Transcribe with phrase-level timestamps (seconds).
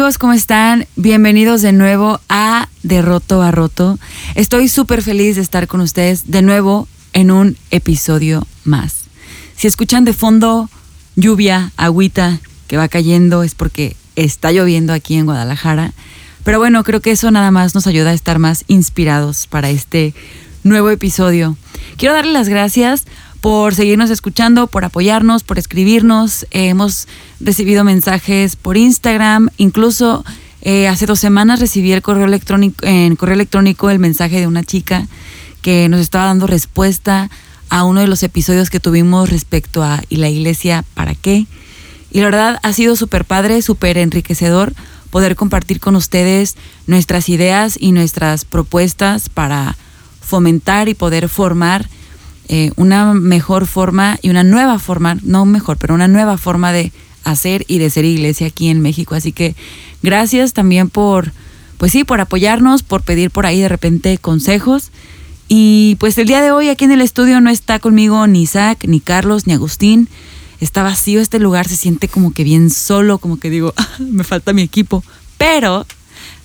[0.00, 0.86] Amigos, ¿cómo están?
[0.96, 3.98] Bienvenidos de nuevo a De Roto a Roto.
[4.34, 9.04] Estoy súper feliz de estar con ustedes de nuevo en un episodio más.
[9.56, 10.70] Si escuchan de fondo
[11.16, 15.92] lluvia, agüita que va cayendo, es porque está lloviendo aquí en Guadalajara.
[16.44, 20.14] Pero bueno, creo que eso nada más nos ayuda a estar más inspirados para este
[20.62, 21.58] nuevo episodio.
[21.98, 23.04] Quiero darle las gracias
[23.40, 26.44] por seguirnos escuchando, por apoyarnos, por escribirnos.
[26.50, 27.08] Eh, hemos
[27.40, 30.24] recibido mensajes por Instagram, incluso
[30.62, 34.62] eh, hace dos semanas recibí el correo electrónico, en correo electrónico el mensaje de una
[34.62, 35.06] chica
[35.62, 37.30] que nos estaba dando respuesta
[37.70, 41.46] a uno de los episodios que tuvimos respecto a ¿y la iglesia para qué?
[42.10, 44.74] Y la verdad ha sido súper padre, súper enriquecedor
[45.10, 46.56] poder compartir con ustedes
[46.86, 49.76] nuestras ideas y nuestras propuestas para
[50.20, 51.88] fomentar y poder formar
[52.52, 56.90] eh, una mejor forma y una nueva forma, no mejor, pero una nueva forma de
[57.22, 59.14] hacer y de ser iglesia aquí en México.
[59.14, 59.54] Así que
[60.02, 61.30] gracias también por,
[61.78, 64.90] pues sí, por apoyarnos, por pedir por ahí de repente consejos.
[65.46, 68.84] Y pues el día de hoy aquí en el estudio no está conmigo ni Isaac,
[68.84, 70.08] ni Carlos, ni Agustín.
[70.58, 74.24] Está vacío este lugar, se siente como que bien solo, como que digo, ah, me
[74.24, 75.04] falta mi equipo.
[75.38, 75.86] Pero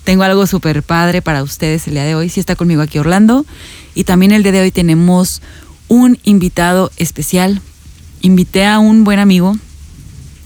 [0.03, 2.29] tengo algo súper padre para ustedes el día de hoy.
[2.29, 3.43] Sí está conmigo aquí Orlando.
[3.95, 5.41] Y también el día de hoy tenemos
[5.87, 7.61] un invitado especial.
[8.21, 9.55] Invité a un buen amigo.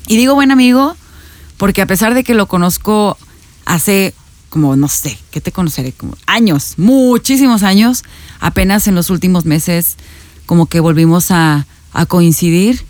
[0.07, 0.95] Y digo buen amigo
[1.57, 3.17] porque a pesar de que lo conozco
[3.65, 4.13] hace
[4.49, 5.91] como, no sé, ¿qué te conoceré?
[5.91, 8.03] Como años, muchísimos años,
[8.39, 9.97] apenas en los últimos meses
[10.45, 11.67] como que volvimos a,
[12.07, 12.81] coincidir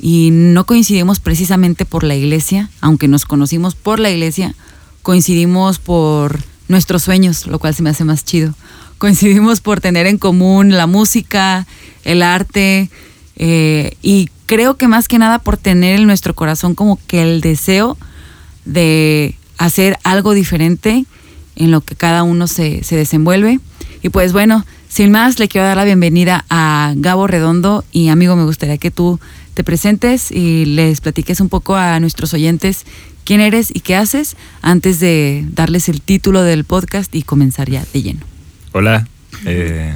[0.00, 4.54] y no coincidimos precisamente por la iglesia, aunque nos conocimos por la iglesia,
[5.02, 8.54] coincidimos por nuestros sueños, lo cual se me hace más chido.
[9.00, 11.66] Coincidimos por tener en común la música,
[12.04, 12.90] el arte
[13.36, 17.40] eh, y creo que más que nada por tener en nuestro corazón como que el
[17.40, 17.96] deseo
[18.66, 21.06] de hacer algo diferente
[21.56, 23.58] en lo que cada uno se, se desenvuelve.
[24.02, 28.36] Y pues bueno, sin más, le quiero dar la bienvenida a Gabo Redondo y amigo,
[28.36, 29.18] me gustaría que tú
[29.54, 32.84] te presentes y les platiques un poco a nuestros oyentes
[33.24, 37.82] quién eres y qué haces antes de darles el título del podcast y comenzar ya
[37.94, 38.29] de lleno.
[38.72, 39.06] Hola,
[39.46, 39.92] eh,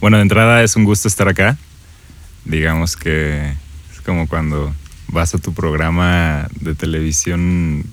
[0.00, 1.56] bueno, de entrada es un gusto estar acá.
[2.44, 3.54] Digamos que
[3.92, 4.74] es como cuando
[5.08, 7.84] vas a tu programa de televisión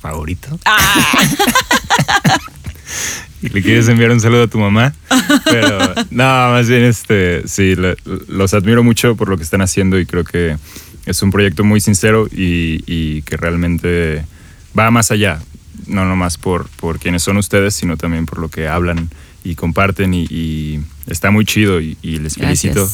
[0.00, 0.58] favorito.
[0.66, 0.78] Ah.
[3.42, 4.92] y le quieres enviar un saludo a tu mamá.
[5.44, 7.74] Pero no, más bien este, sí,
[8.28, 10.56] los admiro mucho por lo que están haciendo y creo que
[11.06, 14.24] es un proyecto muy sincero y, que realmente
[14.78, 15.40] va más allá,
[15.86, 19.10] no nomás por, por quienes son ustedes, sino también por lo que hablan
[19.44, 22.88] y comparten y, está muy chido y, les felicito.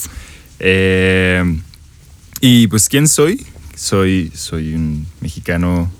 [0.61, 1.43] Eh,
[2.41, 3.45] y pues, ¿quién soy?
[3.75, 5.91] Soy, soy un mexicano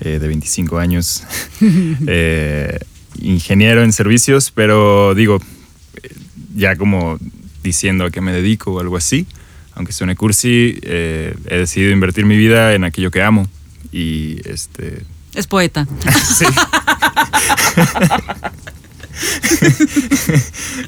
[0.00, 1.24] eh, de 25 años,
[2.06, 2.78] eh,
[3.20, 5.40] ingeniero en servicios, pero digo,
[6.54, 7.18] ya como
[7.62, 9.26] diciendo a qué me dedico o algo así
[9.74, 13.48] aunque suene cursi, he decidido invertir mi vida en aquello que amo.
[13.90, 15.02] Y este.
[15.34, 15.86] Es poeta.
[16.34, 16.44] sí.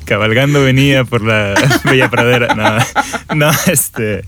[0.05, 2.55] Cabalgando venía por la bella pradera.
[2.55, 2.79] No,
[3.35, 4.25] no este.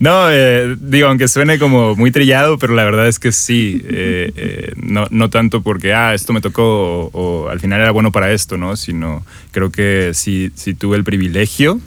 [0.00, 3.82] No, eh, digo, aunque suene como muy trillado, pero la verdad es que sí.
[3.84, 8.12] Eh, no, no, tanto porque, ah, esto me tocó o, o, al final era bueno
[8.12, 8.76] para esto, ¿no?
[8.76, 11.80] Sino creo que sí, sí tuve el privilegio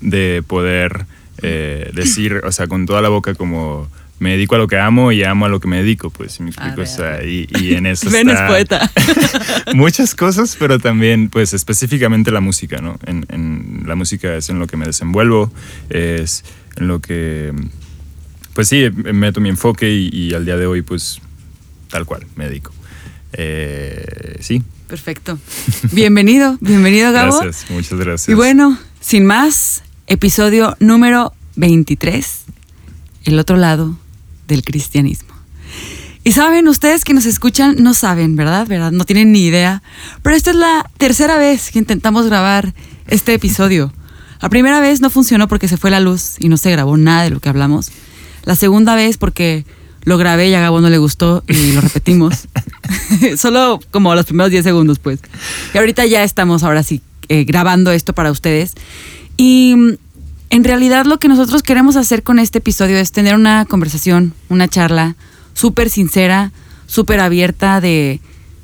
[0.00, 1.06] de poder
[1.42, 3.88] eh, decir, o sea, con toda la boca como
[4.22, 6.44] me dedico a lo que amo y amo a lo que me dedico, pues, si
[6.44, 8.90] me explico, o sea, y, en eso está poeta.
[9.74, 13.00] muchas cosas, pero también, pues, específicamente la música, ¿no?
[13.04, 15.52] En, la música es en lo que me desenvuelvo,
[15.90, 16.44] es
[16.76, 17.52] en lo que,
[18.54, 21.20] pues sí, meto mi enfoque y, al día de hoy, pues,
[21.90, 22.72] tal cual, me dedico.
[23.32, 24.62] Eh, sí.
[24.86, 25.36] Perfecto.
[25.90, 27.40] Bienvenido, bienvenido, Gabo.
[27.40, 28.28] Gracias, muchas gracias.
[28.28, 32.44] Y bueno, sin más, episodio número 23,
[33.24, 33.96] el otro lado
[34.52, 35.32] del cristianismo.
[36.24, 38.66] Y saben, ustedes que nos escuchan no saben, ¿verdad?
[38.68, 38.92] ¿verdad?
[38.92, 39.82] No tienen ni idea.
[40.22, 42.74] Pero esta es la tercera vez que intentamos grabar
[43.08, 43.92] este episodio.
[44.40, 47.24] La primera vez no funcionó porque se fue la luz y no se grabó nada
[47.24, 47.90] de lo que hablamos.
[48.44, 49.64] La segunda vez porque
[50.04, 52.48] lo grabé y a Gabo no le gustó y lo repetimos.
[53.36, 55.20] Solo como los primeros 10 segundos, pues.
[55.74, 58.74] Y ahorita ya estamos ahora sí eh, grabando esto para ustedes.
[59.36, 59.96] Y
[60.52, 64.68] en realidad lo que nosotros queremos hacer con este episodio es tener una conversación, una
[64.68, 65.16] charla
[65.54, 66.52] súper sincera,
[66.84, 68.20] súper abierta de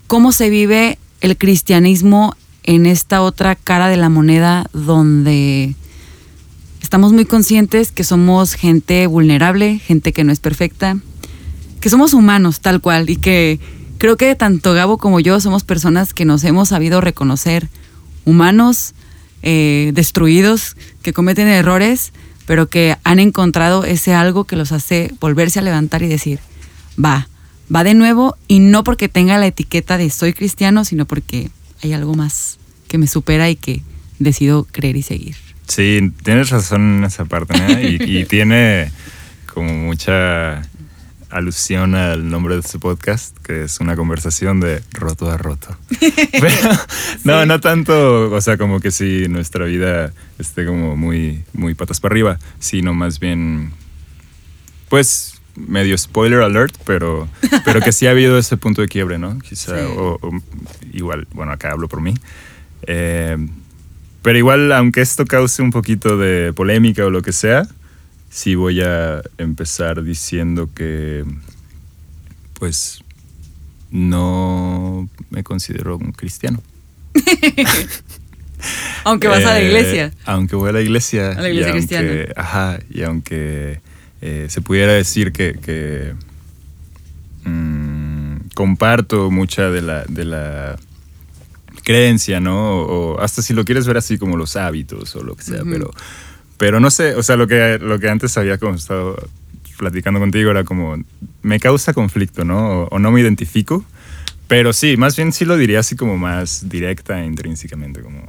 [0.07, 5.77] cómo se vive el cristianismo en esta otra cara de la moneda donde
[6.83, 10.99] estamos muy conscientes que somos gente vulnerable, gente que no es perfecta,
[11.81, 13.61] que somos humanos tal cual y que
[13.97, 17.71] creo que tanto Gabo como yo somos personas que nos hemos sabido reconocer
[18.27, 18.93] humanos
[19.43, 22.13] eh, destruidos, que cometen errores,
[22.47, 26.41] pero que han encontrado ese algo que los hace volverse a levantar y decir,
[27.03, 27.29] va,
[27.75, 31.51] va de nuevo y no porque tenga la etiqueta de soy cristiano, sino porque
[31.83, 32.59] hay algo más
[32.89, 33.83] que me supera y que
[34.19, 35.37] decido creer y seguir.
[35.67, 37.81] Sí, tienes razón en esa parte, ¿no?
[37.81, 38.91] y, tiene
[39.53, 40.63] como mucha
[41.31, 45.77] alusión al nombre de este podcast, que es una conversación de roto a roto.
[47.25, 52.01] no, no tanto, o sea, como que si nuestra vida esté como muy, muy patas
[52.01, 53.73] para arriba, sino más bien,
[54.89, 57.29] pues, medio spoiler alert, pero,
[57.65, 59.39] pero que sí ha habido ese punto de quiebre, ¿no?
[59.39, 60.19] Quizá, o,
[60.93, 62.15] igual, bueno, acá hablo por mí.
[62.83, 63.37] Eh,
[64.23, 67.67] pero igual, aunque esto cause un poquito de polémica o lo que sea,
[68.31, 71.25] sí voy a empezar diciendo que,
[72.59, 73.03] pues,
[73.91, 76.63] no me considero un cristiano.
[79.05, 80.13] aunque vas a la eh, iglesia.
[80.25, 81.33] Aunque voy a la iglesia.
[81.33, 82.33] A la iglesia cristiana.
[82.37, 83.81] Ajá, y aunque
[84.21, 86.15] eh, se pudiera decir que,
[87.45, 90.79] mm, comparto mucha de la, de la
[91.85, 92.81] creencia, ¿no?
[92.83, 95.91] O, hasta si lo quieres ver así como los hábitos o lo que sea, pero,
[96.59, 99.17] pero no sé, o sea, lo que, lo que antes había como estado
[99.79, 100.97] platicando contigo era como,
[101.43, 102.83] me causa conflicto, ¿no?
[102.85, 103.85] O, no me identifico,
[104.49, 108.21] pero sí, más bien sí lo diría así como más directa e intrínsecamente, como...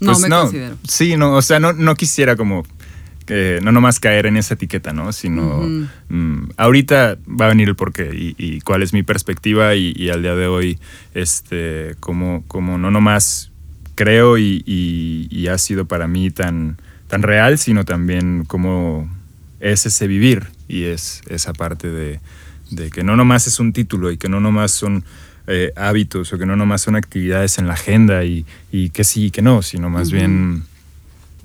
[0.00, 0.76] no pues me considero.
[0.86, 2.64] Sí, no, o sea, no, no quisiera como
[3.62, 5.12] no nomás caer en esa etiqueta, ¿no?
[5.12, 5.62] Sino
[6.08, 10.34] mm, ahorita va a venir el porqué y, cuál es mi perspectiva y, al día
[10.34, 10.78] de hoy,
[11.14, 13.50] este, como, como no nomás
[13.94, 16.78] creo y, ha sido para mí tan,
[17.10, 19.10] tan real, sino también como
[19.58, 22.20] es ese vivir y es esa parte de,
[22.90, 25.04] que no nomás es un título y que no nomás son
[25.48, 28.46] eh, hábitos o que no nomás son actividades en la agenda y,
[28.92, 30.62] que sí y que no, sino más bien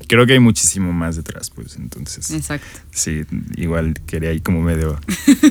[0.08, 2.30] creo que hay muchísimo más detrás, pues entonces.
[2.32, 2.80] Exacto.
[2.92, 3.24] Sí,
[3.56, 5.00] igual quería ahí como medio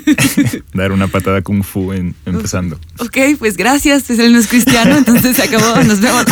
[0.75, 2.79] dar una patada kung fu en, empezando.
[2.99, 6.25] Ok, pues gracias, pues él no es cristiano, entonces se acabó, nos vemos.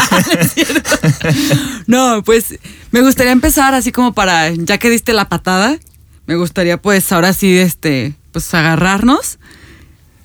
[1.86, 2.58] no, pues
[2.90, 5.78] me gustaría empezar así como para, ya que diste la patada,
[6.26, 9.38] me gustaría pues ahora sí, este, pues agarrarnos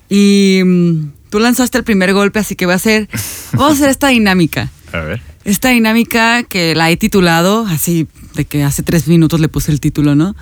[0.08, 3.08] y mm, tú lanzaste el primer golpe, así que va a ser,
[3.52, 4.70] vamos a hacer esta dinámica.
[4.92, 9.48] A ver esta dinámica que la he titulado, así de que hace tres minutos le
[9.48, 10.36] puse el título, ¿no?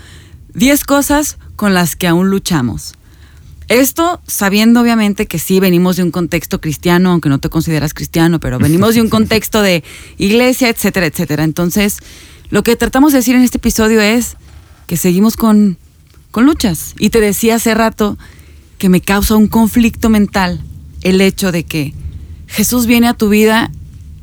[0.53, 2.95] Diez cosas con las que aún luchamos.
[3.69, 8.41] Esto sabiendo obviamente que sí venimos de un contexto cristiano, aunque no te consideras cristiano,
[8.41, 9.85] pero venimos de un contexto de
[10.19, 11.45] iglesia, etcétera, etcétera.
[11.45, 11.99] Entonces,
[12.51, 14.37] lo que tratamos de decir en este episodio es
[14.89, 15.79] que seguimos con,
[16.33, 16.95] con luchas.
[16.99, 18.19] Y te decía hace rato
[18.79, 20.65] que me causa un conflicto mental
[21.03, 21.95] el hecho de que
[22.49, 23.71] Jesús viene a tu vida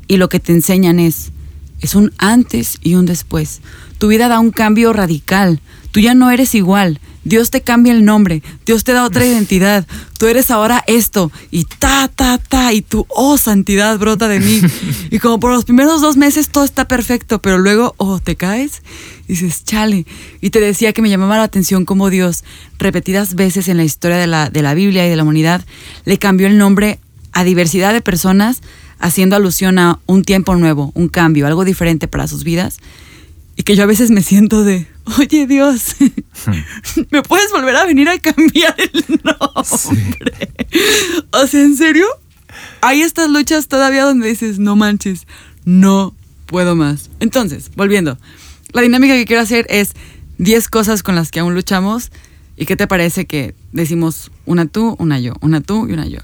[0.08, 1.32] y lo que te enseñan es,
[1.80, 3.60] es un antes y un después.
[3.98, 5.60] Tu vida da un cambio radical.
[5.92, 7.00] Tú ya no eres igual.
[7.24, 8.42] Dios te cambia el nombre.
[8.66, 9.86] Dios te da otra identidad.
[10.18, 11.32] Tú eres ahora esto.
[11.50, 12.72] Y ta, ta, ta.
[12.72, 14.60] Y tu, oh, santidad brota de mí.
[15.10, 18.82] Y como por los primeros dos meses todo está perfecto, pero luego, oh, te caes.
[19.28, 20.06] Y dices, chale.
[20.40, 22.44] Y te decía que me llamaba la atención cómo Dios,
[22.78, 25.64] repetidas veces en la historia de la, de la Biblia y de la humanidad,
[26.04, 26.98] le cambió el nombre
[27.32, 28.60] a diversidad de personas
[29.04, 32.78] haciendo alusión a un tiempo nuevo, un cambio, algo diferente para sus vidas.
[33.54, 34.86] Y que yo a veces me siento de,
[35.18, 35.96] oye Dios,
[37.10, 40.50] ¿me puedes volver a venir a cambiar el nombre?
[41.32, 42.06] O sea, ¿en serio?
[42.80, 45.26] Hay estas luchas todavía donde dices, no manches,
[45.66, 46.14] no
[46.46, 47.10] puedo más.
[47.20, 48.18] Entonces, volviendo,
[48.72, 49.92] la dinámica que quiero hacer es
[50.38, 52.10] 10 cosas con las que aún luchamos.
[52.56, 56.20] ¿Y qué te parece que decimos una tú, una yo, una tú y una yo?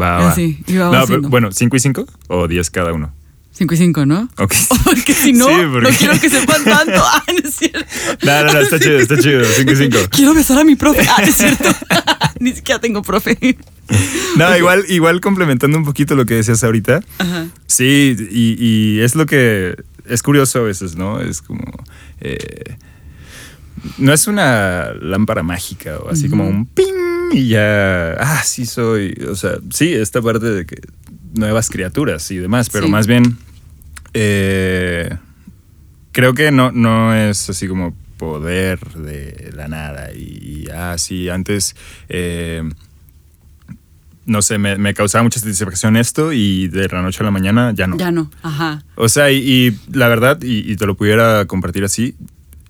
[0.00, 1.06] Va, va.
[1.28, 3.12] bueno, ¿cinco y cinco o diez cada uno?
[3.52, 4.28] Cinco y cinco, ¿no?
[4.38, 4.52] Ok.
[4.84, 5.48] Porque si no,
[5.80, 6.94] no quiero que sepan tanto.
[6.96, 7.78] Ah, no es cierto.
[8.24, 9.44] No, no, no, está chido, está chido.
[9.44, 9.98] Cinco y cinco.
[10.10, 11.06] Quiero besar a mi profe.
[11.08, 11.68] Ah, no es cierto.
[12.40, 13.56] Ni siquiera tengo profe.
[14.36, 17.00] No, igual, igual complementando un poquito lo que decías ahorita.
[17.18, 17.46] Ajá.
[17.66, 21.20] Sí, y, y es lo que es curioso a veces, ¿no?
[21.20, 21.62] Es como.
[22.20, 22.76] Eh,
[23.98, 29.16] no es una lámpara mágica o así como un ping y ya, ah, sí soy,
[29.28, 30.80] o sea, sí, esta parte de que
[31.34, 33.36] nuevas criaturas y demás, pero más bien
[34.12, 35.16] eh,
[36.12, 41.74] creo que no, no es así como poder de la nada y, ah, sí, antes...
[42.08, 42.62] Eh,
[44.26, 47.86] no sé, me, causaba mucha satisfacción esto y de la noche a la mañana ya
[47.86, 47.98] no.
[47.98, 48.82] Ya no, ajá.
[48.94, 52.14] O sea, y, la verdad, y, te lo pudiera compartir así,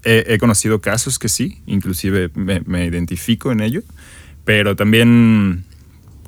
[0.04, 3.82] he, conocido casos que sí, inclusive me, identifico en ello,
[4.44, 5.64] pero también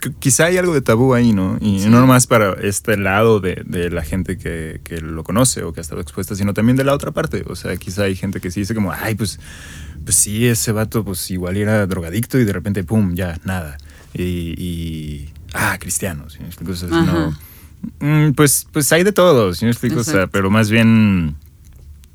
[0.00, 1.58] qu- quizá hay algo de tabú ahí, ¿no?
[1.60, 5.72] Y no nomás para este lado de, de la gente que, que lo conoce o
[5.72, 7.44] que ha estado expuesta, sino también de la otra parte.
[7.46, 9.38] O sea, quizá hay gente que sí dice como, ay, pues,
[10.04, 13.76] pues sí, ese vato pues igual era drogadicto y de repente, pum, ya, nada.
[14.14, 14.22] Y,
[14.56, 16.38] y ah, cristiano, ¿sí
[17.06, 17.38] no-
[18.00, 20.00] Mm, pues, pues hay de todo, ¿sí me explico?
[20.00, 21.36] O sea, pero más bien...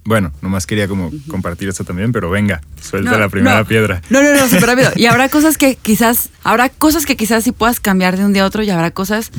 [0.03, 3.65] Bueno, nomás quería como compartir eso también, pero venga, suelta No, la primera no.
[3.65, 4.01] piedra.
[4.09, 4.91] No, no, no, súper rápido.
[4.95, 8.43] Y habrá cosas que quizás, habrá cosas que quizás sí puedas cambiar de un día
[8.43, 9.31] a otro y habrá cosas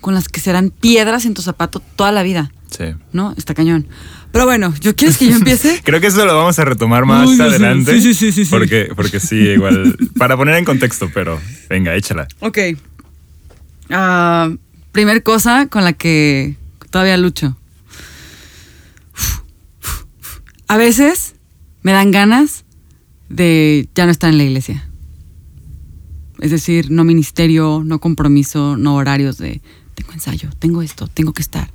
[0.00, 2.86] con las que serán piedras en tu zapato toda la vida, Sí.
[3.12, 3.32] ¿no?
[3.36, 3.86] Está cañón.
[4.32, 5.80] Pero bueno, ¿yo quieres que yo empiece?
[5.84, 7.94] Creo que eso lo vamos a retomar más Uy, adelante.
[7.94, 8.50] Sí, sí, sí, sí, sí.
[8.50, 9.96] Porque, porque sí, igual.
[10.18, 12.26] para poner en contexto, pero venga, échala.
[12.40, 12.58] Ok.
[13.90, 14.50] Ah,
[14.92, 16.56] primer cosa con la que
[16.90, 17.56] todavía lucho.
[20.68, 21.34] A veces
[21.82, 22.64] me dan ganas
[23.28, 24.88] de ya no estar en la iglesia.
[26.40, 29.60] Es decir, no ministerio, no compromiso, no horarios de
[29.94, 31.68] tengo ensayo, tengo esto, tengo que estar.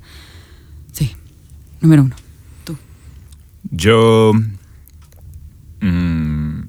[0.92, 1.14] Sí,
[1.80, 2.16] número uno.
[2.64, 2.76] Tú.
[3.70, 4.32] Yo.
[5.80, 6.60] mm,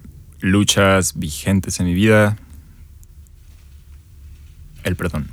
[0.41, 2.37] luchas vigentes en mi vida.
[4.83, 5.29] El perdón.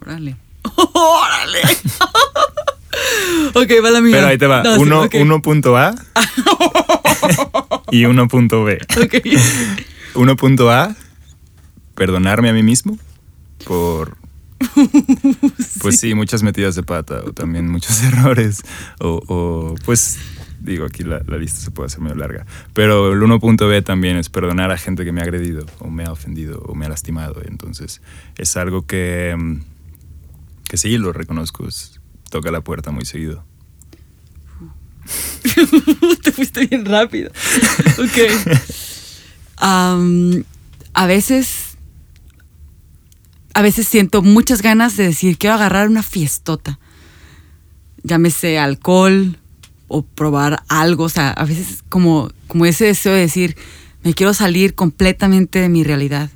[0.00, 0.36] Órale.
[0.76, 1.60] ¡Órale!
[3.54, 4.16] ok, va la mía.
[4.16, 4.62] Pero ahí te va.
[4.62, 5.14] No, sí, uno, ok.
[5.20, 5.94] uno punto A
[7.90, 8.78] y uno punto B.
[9.02, 9.14] Ok.
[10.14, 10.94] Uno punto A,
[11.94, 12.98] perdonarme a mí mismo
[13.64, 14.16] por.
[15.80, 18.62] Pues sí, muchas metidas de pata o también muchos errores.
[18.98, 20.18] O, o, pues
[20.60, 22.46] digo, aquí la, la lista se puede hacer medio larga.
[22.72, 26.12] Pero el 1.b también es perdonar a gente que me ha agredido o me ha
[26.12, 27.42] ofendido o me ha lastimado.
[27.44, 28.00] Entonces
[28.36, 29.60] es algo que, mm,
[30.68, 31.68] que sí, lo reconozco.
[31.68, 31.95] es-
[32.36, 33.44] toca la puerta muy seguido.
[36.22, 37.30] Te fuiste bien rápido.
[37.98, 38.18] Ok.
[39.56, 40.44] Am,
[40.92, 41.78] a veces.
[43.54, 46.78] A veces siento muchas ganas de decir, quiero agarrar una fiestota.
[48.02, 49.38] Llámese alcohol
[49.88, 51.04] o probar algo.
[51.04, 53.56] O sea, a veces como, como ese deseo de decir,
[54.04, 56.28] me quiero salir completamente de mi realidad.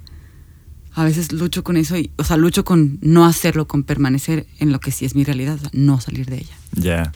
[0.94, 4.72] A veces lucho con eso, y, o sea, lucho con no hacerlo, con permanecer en
[4.72, 6.56] lo que sí es mi realidad, o sea, no salir de ella.
[6.72, 7.12] Ya.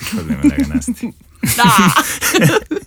[0.00, 1.14] Híjole, me la ganaste.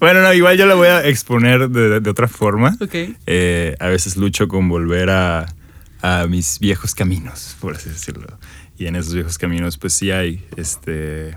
[0.00, 2.76] Bueno, no, igual yo la voy a exponer de, de otra forma.
[2.80, 2.94] Ok.
[3.26, 5.46] Eh, a veces lucho con volver a,
[6.02, 8.38] a mis viejos caminos, por así decirlo.
[8.78, 11.36] Y en esos viejos caminos, pues sí hay este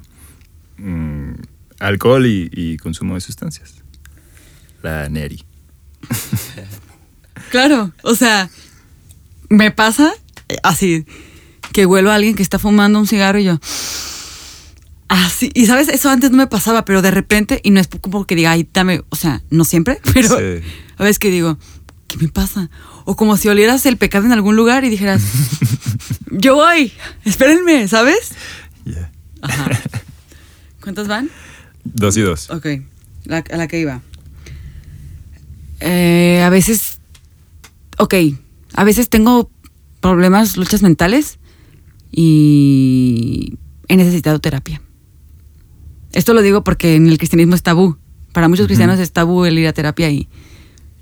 [0.77, 1.34] mm,
[1.79, 3.75] alcohol y, y consumo de sustancias.
[4.81, 5.43] La Neri.
[7.50, 8.50] Claro, o sea,
[9.50, 10.12] me pasa
[10.50, 11.06] eh, así
[11.72, 13.60] que vuelvo a alguien que está fumando un cigarro y yo
[15.08, 18.25] así y sabes eso antes no me pasaba, pero de repente y no es como
[18.25, 20.63] que diga, "Ay, dame", o sea, no siempre, pero Sí.
[20.98, 21.58] a veces que digo,
[22.08, 22.70] ¿qué me pasa?
[23.06, 25.22] O como si olieras el pecado en algún lugar y dijeras,
[26.32, 26.91] "Yo voy,
[27.25, 28.32] espérenme", ¿sabes?
[28.86, 29.12] Ya.
[29.41, 29.70] Ajá.
[30.82, 31.29] ¿Cuántas van?
[31.84, 32.50] Dos y dos.
[32.51, 32.65] Ok,
[33.25, 34.01] la, a la que iba.
[35.79, 36.88] Eh, a veces,
[38.00, 38.15] ok,
[38.74, 39.51] a veces tengo
[40.01, 41.38] problemas, luchas mentales
[42.12, 44.82] y he necesitado terapia.
[46.12, 47.98] Esto lo digo porque en el cristianismo es tabú.
[48.34, 50.27] Para muchos cristianos es tabú el ir a terapia y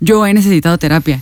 [0.00, 1.20] yo he necesitado terapia.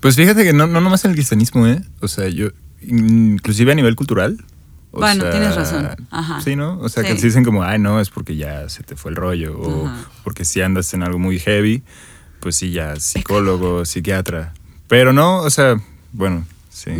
[0.00, 1.80] Pues fíjate que no, no nomás en el cristianismo, ¿eh?
[2.00, 2.48] O sea, yo,
[2.82, 4.44] inclusive a nivel cultural.
[4.90, 5.88] o Bueno, sea, tienes razón.
[6.10, 6.40] Ajá.
[6.40, 6.78] Sí, ¿no?
[6.80, 9.16] O sea, que se dicen como, ay, no, es porque ya se te fue el
[9.16, 9.58] rollo.
[9.58, 10.08] O Ajá.
[10.24, 11.82] porque si andas en algo muy heavy,
[12.40, 14.54] pues sí, ya psicólogo, psiquiatra.
[14.92, 15.80] Pero no, o sea,
[16.12, 16.90] bueno, sí.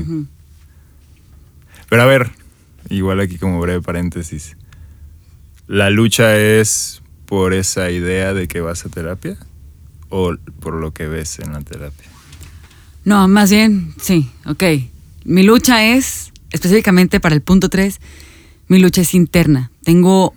[1.91, 2.31] Pero a ver,
[2.89, 4.57] igual aquí como breve paréntesis.
[5.67, 9.37] ¿La lucha es por esa idea de que vas a terapia?
[10.09, 12.09] ¿O por lo que ves en la terapia?
[13.05, 14.65] No, más bien, sí, ok.
[15.27, 18.01] Mi lucha es, específicamente para el punto 3,
[18.69, 19.71] mi lucha es interna.
[19.85, 20.33] Tengo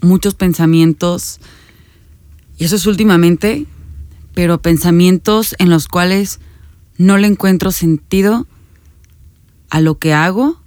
[0.00, 1.40] muchos pensamientos,
[2.56, 3.66] y eso es últimamente,
[4.32, 6.38] pero pensamientos en los cuales
[7.00, 8.46] no le encuentro sentido
[9.70, 10.60] a lo que hago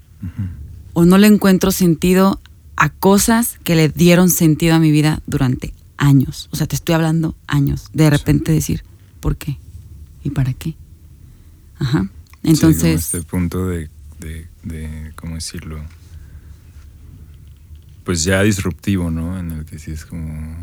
[0.94, 2.42] o no le encuentro sentido
[2.76, 6.50] a cosas que le dieron sentido a mi vida durante años.
[6.52, 7.86] O sea, te estoy hablando años.
[7.94, 8.84] De repente decir,
[9.20, 9.60] ¿por qué?
[10.24, 10.76] ¿Y para qué?
[11.78, 12.02] Ajá.
[12.02, 15.86] Sí, como Entonces, este punto de, de, de, ¿cómo decirlo?
[18.06, 19.38] Pues ya disruptivo, ¿no?
[19.38, 20.58] En el que sí es como...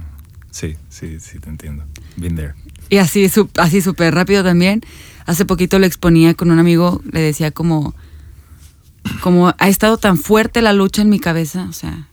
[0.50, 1.84] Sí, sí, sí, te entiendo.
[2.16, 2.54] Been there.
[2.88, 4.82] y así así súper rápido también.
[5.30, 7.94] Hace poquito lo exponía con un amigo, le decía como,
[9.20, 12.08] como ha estado tan fuerte la lucha en mi cabeza, o sea,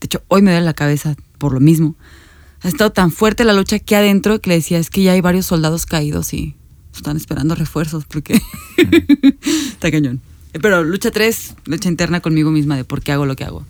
[0.00, 1.94] de hecho hoy me duele la cabeza por lo mismo.
[2.62, 5.20] Ha estado tan fuerte la lucha aquí adentro que le decía, es que ya hay
[5.20, 6.56] varios soldados caídos y
[6.96, 8.40] están esperando refuerzos porque
[9.68, 10.22] está cañón.
[10.52, 13.66] Pero lucha tres, lucha interna conmigo misma de por qué hago lo que hago.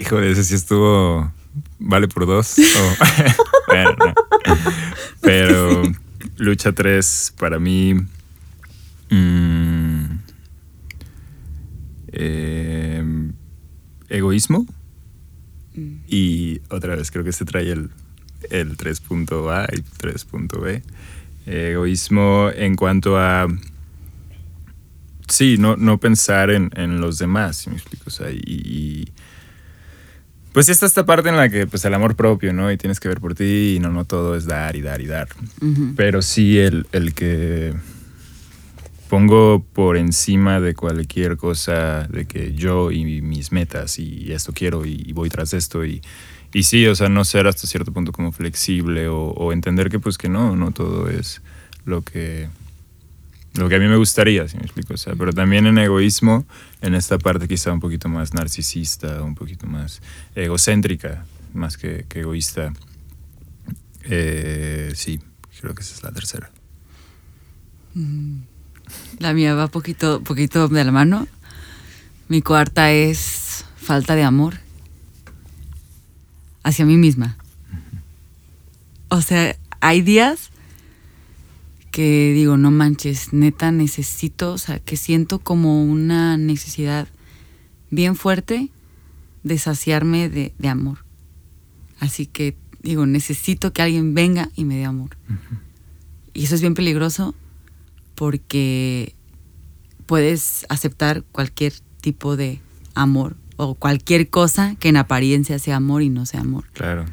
[0.00, 1.32] Híjole, ese sí estuvo.
[1.78, 2.56] Vale por dos.
[3.68, 3.96] bueno,
[5.20, 5.82] Pero
[6.38, 7.94] lucha tres para mí.
[9.10, 10.04] Mm,
[12.12, 13.32] em,
[14.08, 14.66] egoísmo.
[15.74, 15.96] Mm.
[16.08, 17.90] Y otra vez, creo que se trae el,
[18.50, 20.82] el 3.A y 3.B.
[21.46, 23.46] Egoísmo en cuanto a
[25.28, 28.04] sí, no, no pensar en, los demás, me explico.
[28.06, 29.12] O sea, y,
[30.52, 32.70] pues está esta parte en la que pues el amor propio, ¿no?
[32.72, 35.06] Y tienes que ver por ti y no, no todo es dar y dar y
[35.06, 35.28] dar.
[35.96, 37.74] Pero sí el, el, que
[39.08, 44.84] pongo por encima de cualquier cosa de que yo y mis metas y esto quiero
[44.84, 46.02] y voy tras esto y,
[46.52, 49.98] y sí, o sea, no ser hasta cierto punto como flexible o, o entender que
[49.98, 51.42] pues que no, no todo es
[51.84, 52.48] lo que
[53.58, 54.94] lo que a mí me gustaría, si me explico.
[54.94, 56.46] O sea, pero también en egoísmo,
[56.80, 60.00] en esta parte quizá un poquito más narcisista, un poquito más
[60.34, 61.24] egocéntrica,
[61.54, 62.72] más que, egoísta.
[64.04, 65.20] Eh, sí,
[65.60, 66.50] creo que esa es la tercera.
[67.94, 68.38] Mm.
[69.18, 71.26] La mía va poquito, poquito de la mano.
[72.28, 74.54] Mi cuarta es falta de amor
[76.62, 77.36] hacia mí misma.
[79.08, 80.50] O sea, hay días
[81.98, 87.08] que digo, no manches, neta necesito, o sea, que siento como una necesidad
[87.90, 88.70] bien fuerte
[89.42, 90.98] de saciarme de, amor.
[91.98, 95.16] Así que digo, necesito que alguien venga y me dé amor.
[96.34, 97.34] Y eso es bien peligroso
[98.14, 99.16] porque
[100.06, 102.60] puedes aceptar cualquier tipo de
[102.94, 106.64] amor o cualquier cosa que en apariencia sea amor y no sea amor.
[106.74, 107.06] Claro.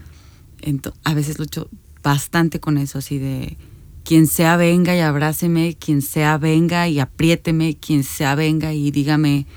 [0.61, 1.71] Entonces, a veces lucho
[2.03, 3.57] bastante con eso, así de
[4.05, 9.47] quien sea venga y abráceme, quien sea venga y apriéteme, quien sea venga y dígame,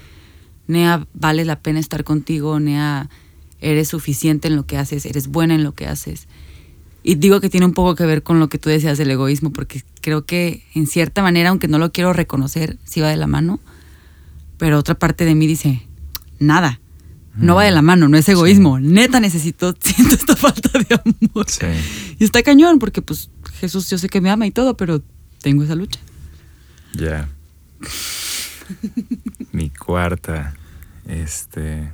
[0.67, 3.11] Nea, vale la pena estar contigo, Nea,
[3.61, 6.29] eres suficiente en lo que haces, eres buena en lo que haces.
[7.03, 9.53] Y digo que tiene un poco que ver con lo que tú decías del egoísmo,
[9.53, 13.27] porque creo que en cierta manera, aunque no lo quiero reconocer, sí va de la
[13.27, 13.61] mano,
[14.57, 15.87] pero otra parte de mí dice,
[16.39, 16.81] nada,
[17.37, 18.81] no va de la mano, no es egoísmo.
[18.81, 21.47] Neta necesito, siento esta falta de amor.
[22.19, 23.31] Y está cañón, porque pues
[23.61, 25.03] Jesús yo sé que me ama y todo, pero
[25.41, 26.01] tengo esa lucha.
[26.95, 27.29] Ya.
[29.53, 30.55] Mi cuarta,
[31.07, 31.93] este...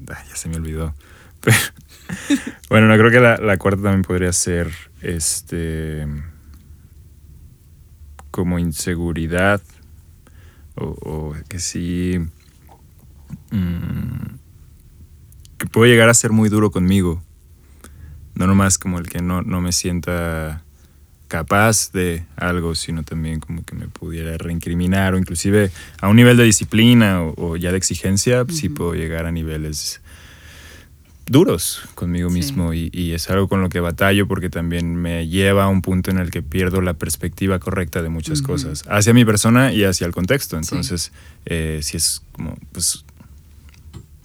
[0.00, 0.94] ya se me olvidó.
[2.70, 6.06] bueno, no creo que la, cuarta también podría ser, este...
[8.30, 9.60] Como inseguridad.
[10.76, 12.18] O, que sí...
[13.50, 14.36] Mm,
[15.58, 17.22] que puedo llegar a ser muy duro conmigo.
[18.34, 20.63] No nomás como el que no, no me sienta
[21.34, 26.36] capaz de algo, sino también como que me pudiera reincriminar o inclusive a un nivel
[26.36, 30.00] de disciplina o, ya de exigencia, sí puedo llegar a niveles
[31.26, 35.68] duros conmigo mismo y, es algo con lo que batallo porque también me lleva a
[35.68, 39.72] un punto en el que pierdo la perspectiva correcta de muchas cosas, hacia mi persona
[39.72, 40.56] y hacia el contexto.
[40.56, 41.10] Entonces,
[41.46, 43.04] eh, si es como, pues,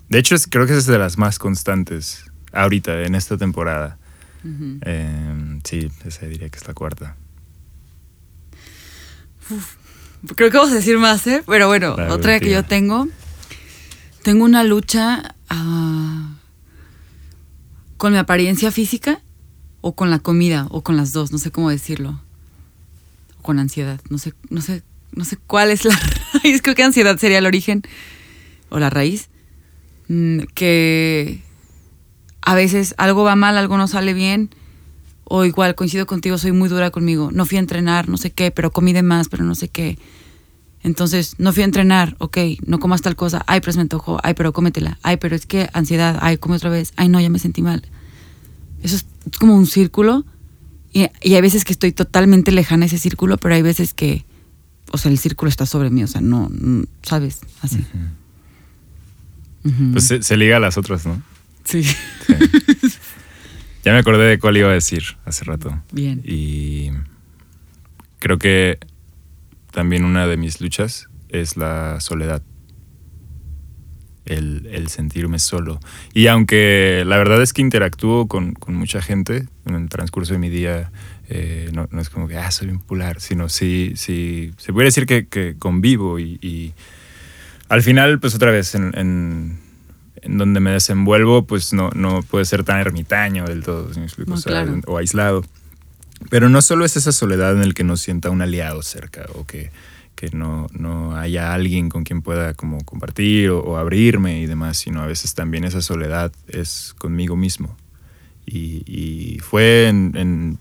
[0.09, 3.97] de hecho creo que es de las más constantes ahorita, en esta temporada.
[4.43, 7.15] Em, sí, esa diría que es la cuarta.
[10.35, 11.43] creo que vamos a decir más, ¿eh?
[11.45, 13.07] Pero bueno, otra que yo tengo.
[14.23, 16.35] Tengo una lucha ah,
[17.97, 19.21] con mi apariencia física
[19.81, 22.21] o con la comida o con las dos, no sé cómo decirlo.
[23.39, 25.99] O con ansiedad, no sé, no sé, no sé cuál es la
[26.43, 26.61] raíz.
[26.61, 27.83] Creo que ansiedad sería el origen
[28.69, 29.29] o la raíz.
[30.09, 31.41] Mm, que
[32.49, 34.49] a veces algo va mal, algo no sale bien,
[35.23, 38.49] o igual coincido contigo, soy muy dura conmigo, no fui a entrenar, no sé qué,
[38.49, 39.99] pero comí de más, pero no sé qué.
[40.81, 44.19] Entonces, no fui a entrenar, ok, no comas tal cosa, ay, pero se me antojó,
[44.23, 47.29] ay, pero cómetela, ay, pero es que ansiedad, ay, come otra vez, ay, no, ya
[47.29, 47.83] me sentí mal.
[48.81, 49.05] Eso es
[49.37, 50.25] como un círculo
[50.91, 54.25] y, hay veces que estoy totalmente lejana a ese círculo, pero hay veces que,
[54.91, 56.49] o sea, el círculo está sobre mí, o sea, no,
[57.03, 57.41] ¿sabes?
[57.61, 57.85] Así.
[59.91, 61.21] Pues se, se, liga a las otras, ¿no?
[61.69, 61.83] Sí.
[63.83, 65.83] ya me acordé de cuál iba a decir hace rato.
[65.91, 66.19] Bien.
[66.25, 66.89] Y
[68.17, 68.79] creo que
[69.71, 72.41] también una de mis luchas es la soledad.
[74.25, 75.79] El, sentirme solo.
[76.13, 80.49] Y aunque la verdad es que interactúo con, mucha gente en el transcurso de mi
[80.49, 80.91] día,
[81.29, 85.05] eh, no, es como que, ah, soy bien popular, sino sí, sí, se puede decir
[85.05, 86.73] que, convivo y,
[87.69, 89.68] al final, pues otra vez, en en
[90.27, 93.89] donde me desenvuelvo, pues no, no puede ser tan ermitaño del todo,
[94.87, 95.43] o, aislado.
[96.29, 99.45] Pero no solo es esa soledad en el que no sienta un aliado cerca o
[99.45, 99.71] que,
[100.15, 105.01] que no, no haya alguien con quien pueda como compartir o, abrirme y demás, sino
[105.01, 107.75] a veces también esa soledad es conmigo mismo.
[108.45, 110.57] Y, fue en,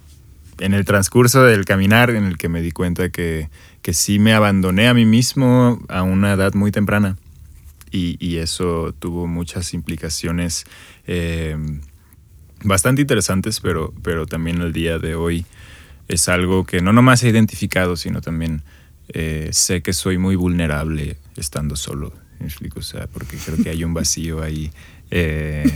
[0.59, 3.49] en, el transcurso del caminar en el que me di cuenta que,
[3.81, 7.17] que sí me abandoné a mí mismo a una edad muy temprana.
[7.91, 10.65] Y, y eso tuvo muchas implicaciones
[11.07, 11.57] eh,
[12.65, 15.47] bastante interesantes, pero, pero también el día de hoy
[16.09, 18.63] es algo que no nomás he identificado, sino también
[19.09, 22.13] eh, sé que soy muy vulnerable estando solo.
[22.41, 22.81] ¿Me explico?
[22.81, 24.71] O sea, porque creo que hay un vacío ahí.
[25.11, 25.65] Eh,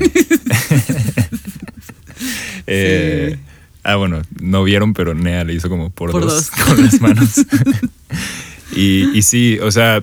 [2.66, 3.38] eh,
[3.82, 7.44] ah, bueno, no vieron, pero Nea le hizo como por, dos, con las manos.
[8.76, 10.00] y, y sí, o sea,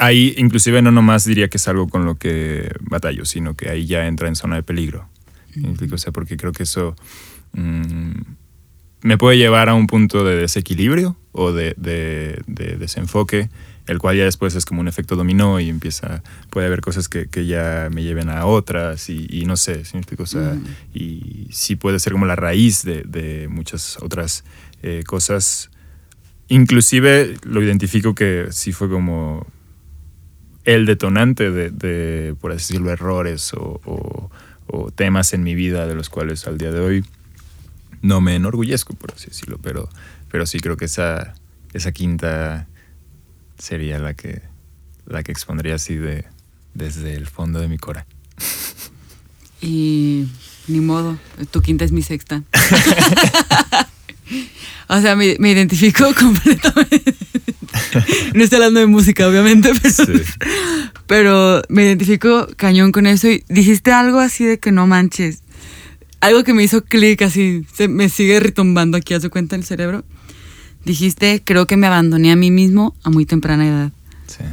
[0.00, 3.86] ahí inclusive no nomás diría que es algo con lo que batallo, sino que ahí
[3.86, 5.08] ya entra en zona de peligro.
[5.92, 6.96] O sea, porque creo que eso
[7.52, 8.12] mm,
[9.02, 11.74] me puede llevar a un punto de desequilibrio o de,
[12.46, 13.50] desenfoque,
[13.86, 17.46] el cual ya después es como un efecto dominó y empieza, puede haber cosas que,
[17.46, 19.98] ya me lleven a otras y, no sé, ¿sí
[20.94, 24.44] y sí puede ser como la raíz de, muchas otras
[24.82, 25.70] eh, cosas.
[26.48, 29.46] Inclusive lo identifico que sí fue como
[30.64, 34.30] el detonante de, por así decirlo, errores o
[34.72, 37.04] o temas en mi vida de los cuales al día de hoy
[38.02, 39.88] no me enorgullezco, por así decirlo, pero,
[40.30, 41.34] pero sí creo que esa,
[41.72, 42.66] esa quinta
[43.58, 44.42] sería la que,
[45.06, 46.24] la que expondría así de,
[46.74, 48.06] desde el fondo de mi cora.
[49.62, 50.26] Y
[50.68, 51.18] ni modo,
[51.50, 52.42] tu quinta es mi sexta.
[54.88, 57.14] o sea, me, me identifico completamente.
[58.34, 60.20] no estoy hablando de música, obviamente, pero,
[61.06, 63.28] pero me identifico cañón con eso.
[63.28, 65.42] Y dijiste algo así de que no manches.
[66.20, 69.64] Algo que me hizo clic así, se me sigue retumbando aquí a su cuenta el
[69.64, 70.04] cerebro.
[70.84, 73.92] Dijiste, creo que me abandoné a mí mismo a muy temprana edad.
[74.26, 74.44] Sí.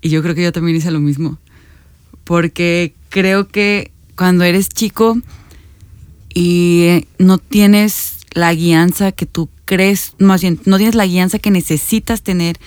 [0.00, 1.38] Y yo creo que yo también hice lo mismo.
[2.24, 5.20] Porque creo que cuando eres chico
[6.34, 11.52] y no tienes la guianza que tú crees, más bien, no tienes la guianza que
[11.52, 12.58] necesitas tener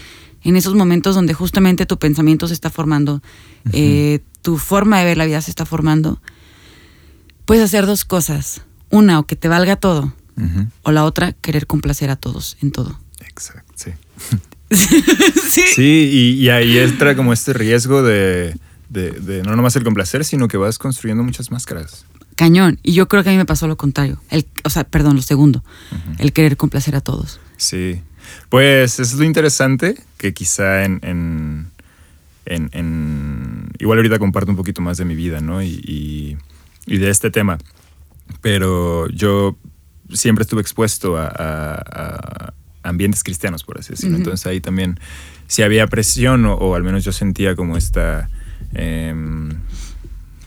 [0.42, 3.22] en esos momentos donde justamente tu pensamiento se está formando,
[3.74, 6.22] eh, tu forma de ver la vida se está formando,
[7.44, 8.62] puedes hacer dos cosas.
[8.90, 10.14] Una, o que te valga todo,
[10.84, 12.98] o la otra, querer complacer a todos en todo.
[13.20, 13.92] Exacto, sí.
[15.76, 18.56] sí, y, ahí entra como este riesgo de,
[18.88, 22.80] de, no nomás el complacer, sino que vas construyendo muchas máscaras cañón.
[22.84, 24.20] Y yo creo que a mí me pasó lo contrario.
[24.30, 25.64] El, o sea, perdón, lo segundo.
[26.18, 27.40] El querer complacer a todos.
[27.58, 28.02] Sí.
[28.50, 31.72] Pues eso es lo interesante, que quizá en, en,
[32.46, 35.62] en, Igual ahorita comparto un poquito más de mi vida, ¿no?
[35.62, 36.38] Y,
[36.86, 37.58] y, de este tema.
[38.42, 39.58] Pero yo
[40.12, 44.18] siempre estuve expuesto a, ambientes cristianos, por así decirlo.
[44.18, 45.00] Entonces ahí también,
[45.48, 48.30] si había presión, o, al menos yo sentía como esta...
[48.74, 49.50] Em,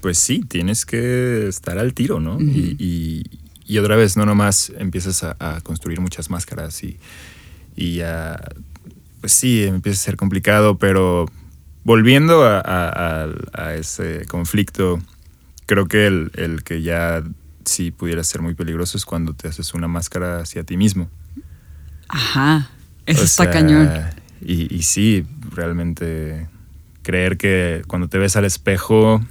[0.01, 2.39] pues sí, tienes que estar al tiro, ¿no?
[2.41, 3.25] y,
[3.79, 6.99] otra vez, no nomás empiezas a, construir muchas máscaras y,
[7.75, 8.41] y ya,
[9.21, 11.27] pues sí, empieza a ser complicado, pero
[11.85, 15.01] volviendo a, ese conflicto,
[15.67, 17.23] creo que el, que ya
[17.65, 21.09] sí pudiera ser muy peligroso es cuando te haces una máscara hacia ti mismo.
[22.09, 22.71] Ajá,
[23.05, 23.91] eso está cañón.
[24.41, 26.49] Y, y sí, realmente
[27.03, 29.25] creer que cuando te ves al espejo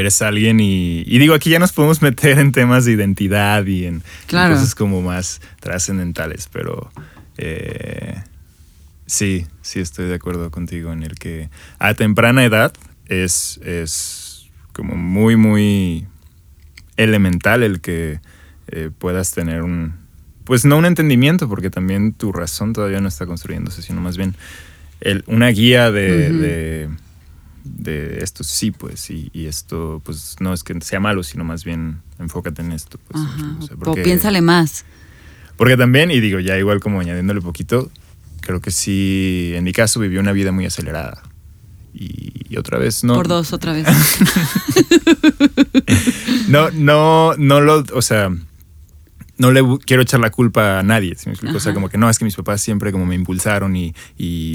[0.00, 4.02] eres alguien y, digo, aquí ya nos podemos meter en temas de identidad y en,
[4.28, 6.90] cosas como más trascendentales, pero
[7.36, 8.22] eh,
[9.06, 12.72] sí, sí estoy de acuerdo contigo en el que a temprana edad
[13.06, 16.06] es, es como muy, muy
[16.96, 18.20] elemental el que
[18.68, 19.94] eh, puedas tener un,
[20.44, 24.34] pues no un entendimiento, porque también tu razón todavía no está construyéndose, sino más bien
[25.00, 26.88] el, una guía de de
[27.84, 32.62] esto sí, pues, y, esto, pues, no es que sea malo, sino más bien enfócate
[32.62, 32.98] en esto.
[33.08, 33.22] Pues,
[33.84, 34.84] o piénsale más.
[35.56, 37.90] Porque también, y digo, ya igual como añadiéndole poquito,
[38.40, 41.22] creo que sí, en mi caso viví una vida muy acelerada.
[41.92, 43.14] Y, otra vez no.
[43.14, 43.86] Por dos, otra vez.
[46.48, 48.34] no, no, no lo, o sea,
[49.38, 51.16] no le quiero echar la culpa a nadie,
[51.54, 53.94] O sea, como que no, es que mis papás siempre como me impulsaron y,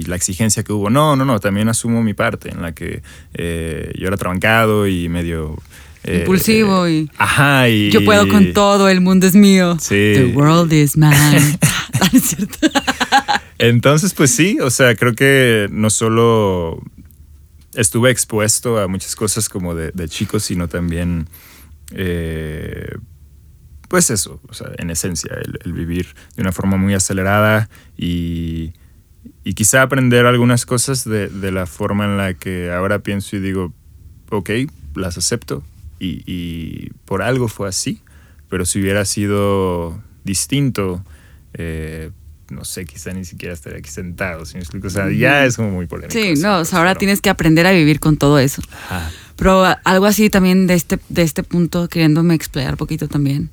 [0.06, 0.90] la exigencia que hubo.
[0.90, 3.02] No, no, no, también asumo mi parte en la que
[3.34, 5.58] eh, yo era trabancado y medio...
[6.04, 7.10] Eh, Impulsivo y...
[7.18, 7.90] Ajá, y...
[7.90, 9.78] Yo puedo con todo, el mundo es mío.
[9.80, 10.14] Sí.
[10.16, 11.18] The world is mine.
[13.58, 16.84] Entonces, pues sí, o sea, creo que no solo
[17.74, 21.30] estuve expuesto a muchas cosas como de, de chico, sino también...
[21.96, 22.98] Eh,
[23.94, 28.74] pues eso, o sea, en esencia, el, vivir de una forma muy acelerada y,
[29.44, 33.40] y quizá aprender algunas cosas de, de, la forma en la que ahora pienso y
[33.40, 33.72] digo,
[34.32, 34.50] ok,
[34.96, 35.64] las acepto
[36.00, 38.02] y, y por algo fue así,
[38.50, 41.06] pero si hubiera sido distinto,
[41.54, 42.10] eh,
[42.50, 44.88] no sé, quizá ni siquiera estaría aquí sentado, explico.
[44.88, 46.20] O sea, ya es como muy polémico.
[46.20, 48.64] Sí, no, o sea, ahora tienes que aprender a vivir con todo eso.
[49.36, 53.52] Pero algo así también de este, de este punto, queriéndome explayar un poquito también.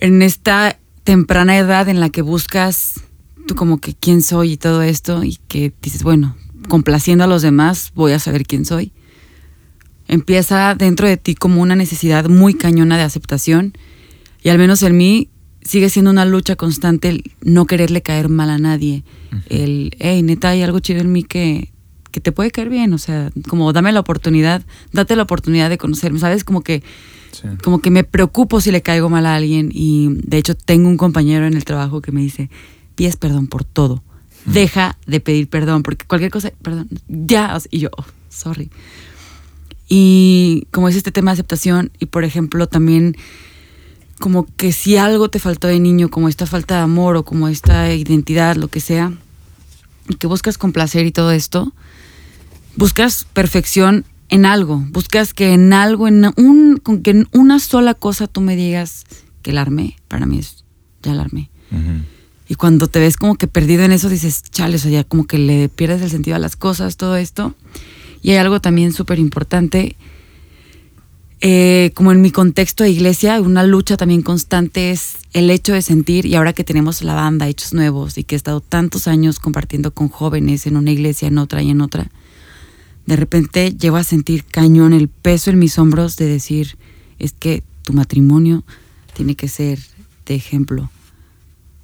[0.00, 3.00] En esta temprana edad en la que buscas
[3.46, 6.36] tú como que quién soy y todo esto y que dices, bueno,
[6.68, 8.92] complaciendo a los demás voy a saber quién soy.
[10.08, 13.74] Empieza dentro de ti como una necesidad muy cañona de aceptación
[14.42, 15.28] y al menos en mí
[15.62, 19.04] sigue siendo una lucha constante el no quererle caer mal a nadie.
[19.48, 21.72] El, hey, neta, hay algo chido en mí que,
[22.10, 22.92] que te puede caer bien.
[22.92, 26.18] O sea, como dame la oportunidad, date la oportunidad de conocerme.
[26.18, 26.44] ¿Sabes?
[26.44, 26.82] Como que,
[27.62, 29.70] como que me preocupo si le caigo mal a alguien.
[29.72, 32.50] Y de hecho, tengo un compañero en el trabajo que me dice:
[32.94, 34.02] pides perdón por todo.
[34.46, 37.58] Deja de pedir perdón, porque cualquier cosa, perdón, ya.
[37.70, 38.70] Y yo, oh, sorry.
[39.88, 43.16] Y como es este tema de aceptación, y por ejemplo, también
[44.20, 47.48] como que si algo te faltó de niño, como esta falta de amor o como
[47.48, 49.12] esta identidad, lo que sea,
[50.08, 51.72] y que buscas complacer y todo esto,
[52.76, 57.94] buscas perfección en algo, buscas que en algo, en un, con que en una sola
[57.94, 59.04] cosa tú me digas
[59.42, 60.64] que la armé, para mí es,
[61.02, 61.50] ya la armé.
[62.48, 65.26] Y cuando te ves como que perdido en eso, dices, chale, o sea, ya como
[65.26, 67.54] que le pierdes el sentido a las cosas, todo esto.
[68.22, 69.96] Y hay algo también súper importante
[71.42, 75.80] eh, como en mi contexto de iglesia, una lucha también constante es el hecho de
[75.80, 79.40] sentir, y ahora que tenemos la banda, Hechos Nuevos, y que he estado tantos años
[79.40, 82.10] compartiendo con jóvenes en una iglesia, en otra y en otra,
[83.06, 86.76] de repente llevo a sentir cañón el peso en mis hombros de decir,
[87.18, 88.64] es que tu matrimonio
[89.14, 89.78] tiene que ser
[90.26, 90.90] de ejemplo.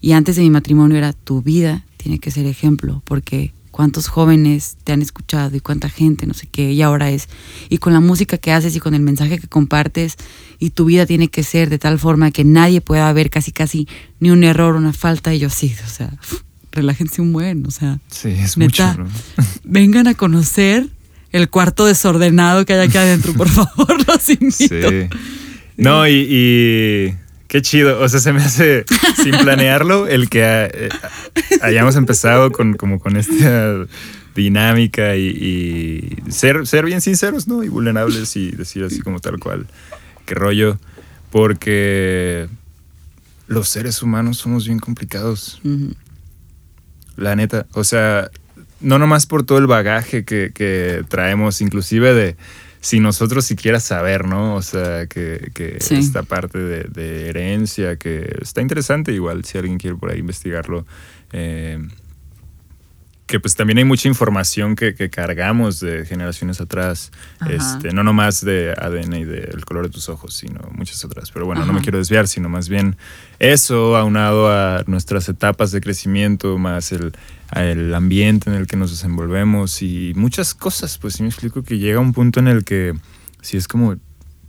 [0.01, 4.77] Y antes de mi matrimonio era tu vida tiene que ser ejemplo, porque cuántos jóvenes
[4.85, 7.29] te han escuchado y cuánta gente, no sé qué, y ahora es.
[7.69, 10.17] Y con la música que haces y con el mensaje que compartes,
[10.59, 13.89] y tu vida tiene que ser de tal forma que nadie pueda ver casi, casi
[14.21, 16.17] ni un error, una falta, y yo sí, o sea,
[16.73, 17.99] relájense un buen, o sea.
[18.09, 18.85] Sí, es mucho.
[19.65, 20.89] Vengan a conocer
[21.37, 24.91] el cuarto desordenado que hay aquí adentro, por favor, los invito.
[24.91, 25.09] Sí.
[25.77, 27.15] No, y
[27.49, 28.85] Qué chido, o sea, se me hace
[29.23, 30.89] sin planearlo el que eh,
[31.63, 33.87] hayamos empezado con como con esta
[34.35, 37.63] dinámica y, ser, ser bien sinceros, ¿no?
[37.63, 39.67] Y vulnerables y decir así como tal cual,
[40.27, 40.79] qué rollo,
[41.31, 42.49] porque
[43.47, 45.61] los seres humanos somos bien complicados.
[47.17, 48.29] La neta, o sea,
[48.81, 52.37] no nomás por todo el bagaje que, que traemos, inclusive de
[52.87, 54.55] si nosotros siquiera saber, ¿no?
[54.55, 55.51] O sea, que,
[55.91, 60.87] esta parte de, herencia, que está interesante igual, si alguien quiere por ahí investigarlo.
[61.33, 61.85] Eh,
[63.27, 67.11] que pues también hay mucha información que, cargamos de generaciones atrás,
[67.51, 71.33] este, no nomás de ADN y del color de tus ojos, sino muchas otras.
[71.33, 72.97] Pero bueno, no me quiero desviar, sino más bien
[73.41, 77.13] eso aunado a nuestras etapas de crecimiento, más el,
[77.55, 81.79] el ambiente en el que nos desenvolvemos y muchas cosas, pues sí me explico que
[81.79, 82.95] llega un punto en el que
[83.43, 83.97] si es como,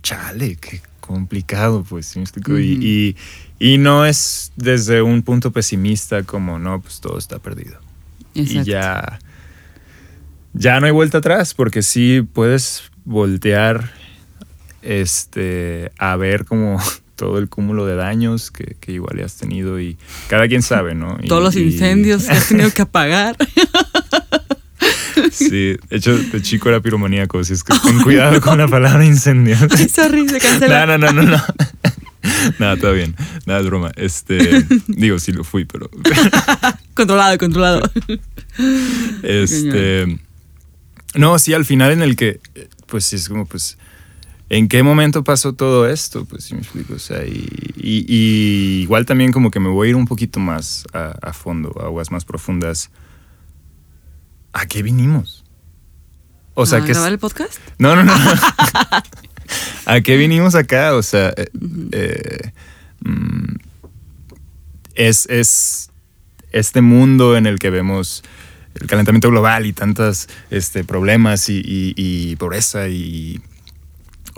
[0.02, 2.56] chale, qué complicado, pues sí me explico.
[2.58, 3.16] y,
[3.58, 7.87] y, no es desde un punto pesimista como, no, pues todo está perdido.
[8.34, 9.18] Y ya,
[10.52, 13.92] ya no hay vuelta atrás, porque sí puedes voltear
[14.82, 16.80] este, a ver como
[17.16, 21.18] todo el cúmulo de daños que, que igual has tenido y cada quien sabe, ¿no?
[21.26, 23.36] Todos los incendios que has tenido que apagar.
[25.32, 29.04] Sí, de hecho, de chico era piromaníaco, así es que ten cuidado con la palabra
[29.04, 29.56] incendio.
[29.76, 30.86] Ay, sorry, se cancela.
[30.86, 31.44] No, no, no, no, no.
[32.58, 33.14] Nada, todo bien.
[33.46, 33.92] Nada, es broma.
[33.96, 35.90] Este, digo, sí lo fui, pero.
[36.94, 37.90] controlado, controlado.
[39.22, 40.18] Este.
[41.14, 42.40] No, sí, al final en el que,
[42.86, 43.78] pues sí, es como, pues,
[44.50, 46.24] ¿En qué momento pasó todo esto?
[46.24, 46.94] Pues sí me explico.
[46.94, 47.74] O sea, y,
[48.82, 52.10] igual también como que me voy a ir un poquito más a, fondo, a aguas
[52.10, 52.90] más profundas.
[54.54, 55.44] ¿A qué vinimos?
[56.54, 57.58] O sea, ¿A grabar el podcast?
[57.78, 58.14] No, no, no.
[59.86, 60.94] ¿A qué vinimos acá?
[60.94, 61.46] O sea, eh,
[61.92, 62.52] eh,
[63.04, 63.54] mm,
[64.94, 65.90] es, es
[66.52, 68.22] este mundo en el que vemos
[68.74, 73.40] el calentamiento global y tantos este, problemas y, y pobreza y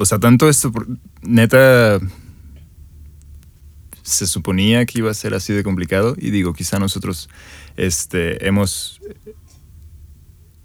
[0.00, 0.72] o sea, tanto esto,
[1.20, 2.00] neta,
[4.02, 7.28] se suponía que iba a ser así de complicado y digo, quizá nosotros
[7.76, 8.98] este, hemos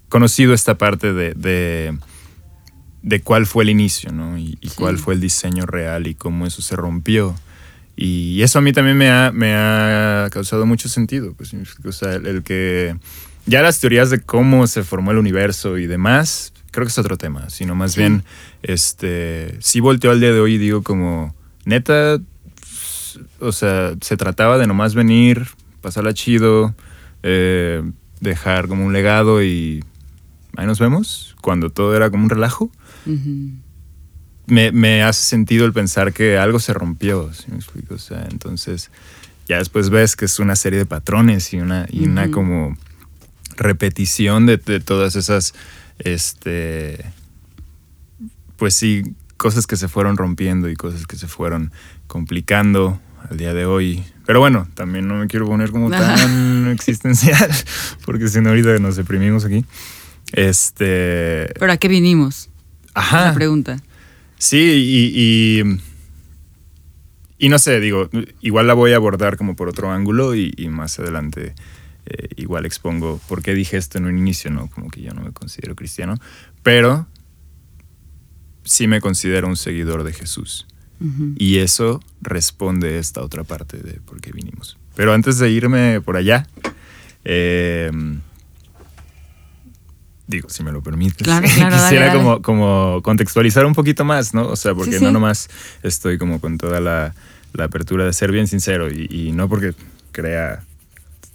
[0.08, 1.98] conocido esta parte de, de,
[3.22, 4.36] cuál fue el inicio, ¿no?
[4.38, 7.34] Y, cuál fue el diseño real y cómo eso se rompió.
[7.96, 11.32] y eso a mí también me ha, me ha causado mucho sentido.
[11.34, 12.96] Pues, o sea, el, que
[13.46, 17.16] ya las teorías de cómo se formó el universo y demás, creo que es otro
[17.16, 18.24] tema, sino más bien,
[18.62, 22.18] este, sí volteo al día de hoy y digo como, neta,
[23.38, 25.46] o sea, se trataba de nomás venir,
[25.80, 26.74] pasarla chido,
[27.22, 27.82] eh,
[28.20, 29.84] dejar como un legado y
[30.56, 32.70] ahí nos vemos, cuando todo era como un relajo
[34.46, 37.94] me, me, hace sentido el pensar que algo se rompió, me explico?
[37.94, 38.90] O sea, entonces
[39.48, 42.76] ya después ves que es una serie de patrones y una, y una como
[43.56, 45.54] repetición de, de, todas esas,
[45.98, 47.04] este,
[48.56, 49.02] pues sí,
[49.36, 51.72] cosas que se fueron rompiendo y cosas que se fueron
[52.06, 54.02] complicando al día de hoy.
[54.26, 57.50] Pero bueno, también no me quiero poner como tan existencial,
[58.04, 59.64] porque si no ahorita nos deprimimos aquí.
[60.32, 61.52] Este.
[61.58, 62.50] ¿Pero a qué vinimos?
[62.96, 63.26] Ajá.
[63.26, 63.76] La pregunta.
[64.38, 65.62] Sí, y,
[67.38, 68.08] y, no sé, digo,
[68.40, 71.54] igual la voy a abordar como por otro ángulo y, más adelante
[72.06, 74.68] eh, igual expongo por qué dije esto en un inicio, ¿no?
[74.70, 76.14] Como que yo no me considero cristiano,
[76.62, 77.06] pero
[78.64, 80.66] sí me considero un seguidor de Jesús.
[81.36, 84.78] Y eso responde esta otra parte de por qué vinimos.
[84.94, 86.46] Pero antes de irme por allá,
[87.24, 87.90] eh,
[90.26, 94.48] digo, si me lo permites, claro, claro, quisiera Como, como contextualizar un poquito más, ¿no?
[94.48, 95.48] O sea, porque no nomás
[95.82, 97.14] estoy como con toda la,
[97.58, 99.74] apertura de ser bien sincero y, no porque
[100.12, 100.62] crea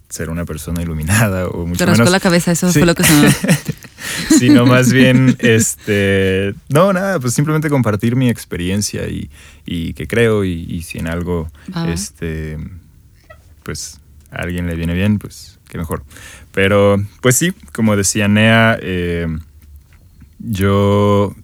[0.10, 3.30] ser una persona iluminada o mucho Te rascó la cabeza, eso fue lo que sonó.
[4.40, 9.30] sino más bien, este, no, nada, pues simplemente compartir mi experiencia y,
[9.66, 11.50] y que creo y, si en algo,
[11.88, 12.58] este,
[13.64, 14.00] pues
[14.32, 16.04] a alguien le viene bien, pues qué mejor.
[16.54, 19.28] Pero, pues sí, como decía Nea, eh,
[20.40, 21.36] yo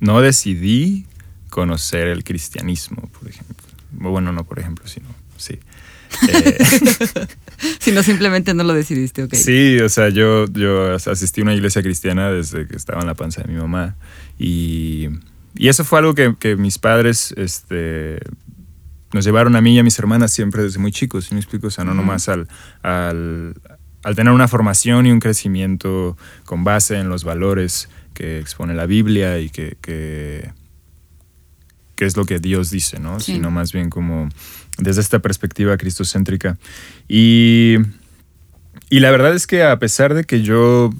[0.00, 1.06] no decidí
[1.50, 3.54] conocer el cristianismo, por ejemplo.
[3.92, 5.58] Bueno, no por ejemplo, sino sí.
[6.28, 6.58] Eh,
[7.80, 9.34] sino simplemente no lo decidiste, ok.
[9.34, 13.14] Sí, o sea, yo, yo asistí a una iglesia cristiana desde que estaba en la
[13.14, 13.96] panza de mi mamá
[14.38, 15.08] y,
[15.56, 18.20] y eso fue algo que, que, mis padres este,
[19.12, 21.68] nos llevaron a mí y a mis hermanas siempre desde muy chicos, ¿sí me explico?
[21.68, 22.48] O sea, no nomás al,
[22.82, 23.54] al,
[24.04, 28.86] al tener una formación y un crecimiento con base en los valores que expone la
[28.86, 30.52] Biblia y que, que,
[31.96, 33.18] es lo que Dios dice, ¿no?
[33.18, 34.28] Sino más bien como
[34.76, 36.58] desde esta perspectiva cristocéntrica.
[37.08, 37.76] Y,
[38.90, 40.90] y la verdad es que a pesar de que yo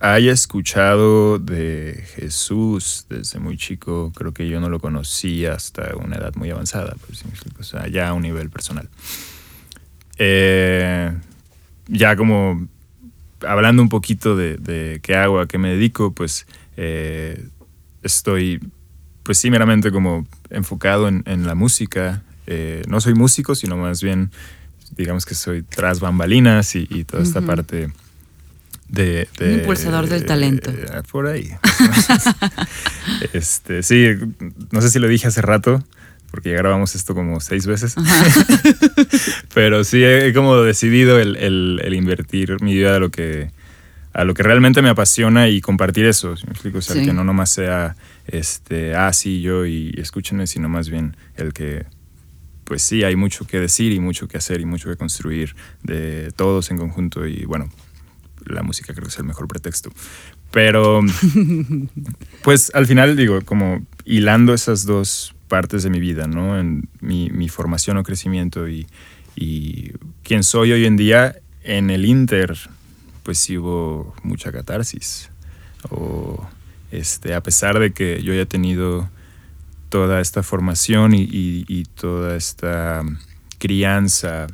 [0.00, 6.16] haya escuchado de Jesús desde muy chico, creo que yo no lo conocí hasta una
[6.16, 7.24] edad muy avanzada, pues,
[7.58, 8.88] o sea, ya a un nivel personal.
[10.18, 11.12] Eh,
[11.88, 12.68] ya como
[13.46, 16.46] hablando un poquito de, qué hago, a qué me dedico, pues
[16.76, 17.48] eh,
[18.02, 18.60] estoy,
[19.22, 22.22] pues sí, meramente como enfocado en, la música.
[22.46, 24.30] Eh, no soy músico, sino más bien,
[24.96, 27.90] digamos que soy tras bambalinas y, toda esta parte
[28.88, 30.70] de, Un impulsador del talento.
[30.70, 31.50] Eh, por ahí.
[33.32, 34.08] este, sí,
[34.70, 35.84] no sé si lo dije hace rato,
[36.30, 37.94] porque ya grabamos esto como seis veces.
[39.58, 43.50] Pero sí he, como decidido el, invertir mi vida a lo que
[44.12, 46.78] a lo que realmente me apasiona y compartir eso, explico?
[46.78, 47.96] O sea, que no nomás sea
[48.28, 51.86] este, ah, sí, yo y escúchenme, sino más bien el que,
[52.62, 56.30] pues sí, hay mucho que decir y mucho que hacer y mucho que construir de
[56.36, 57.68] todos en conjunto y bueno,
[58.46, 59.90] la música creo que es el mejor pretexto.
[60.52, 61.00] Pero,
[62.44, 66.60] pues al final digo, como hilando esas dos partes de mi vida, ¿no?
[66.60, 68.86] En mi, formación o crecimiento y,
[69.38, 72.58] y quién soy hoy en día, en el Inter,
[73.22, 75.30] pues sí hubo mucha catarsis.
[75.90, 76.48] O,
[76.90, 79.08] este, a pesar de que yo haya tenido
[79.90, 83.02] toda esta formación y toda esta
[83.58, 84.48] crianza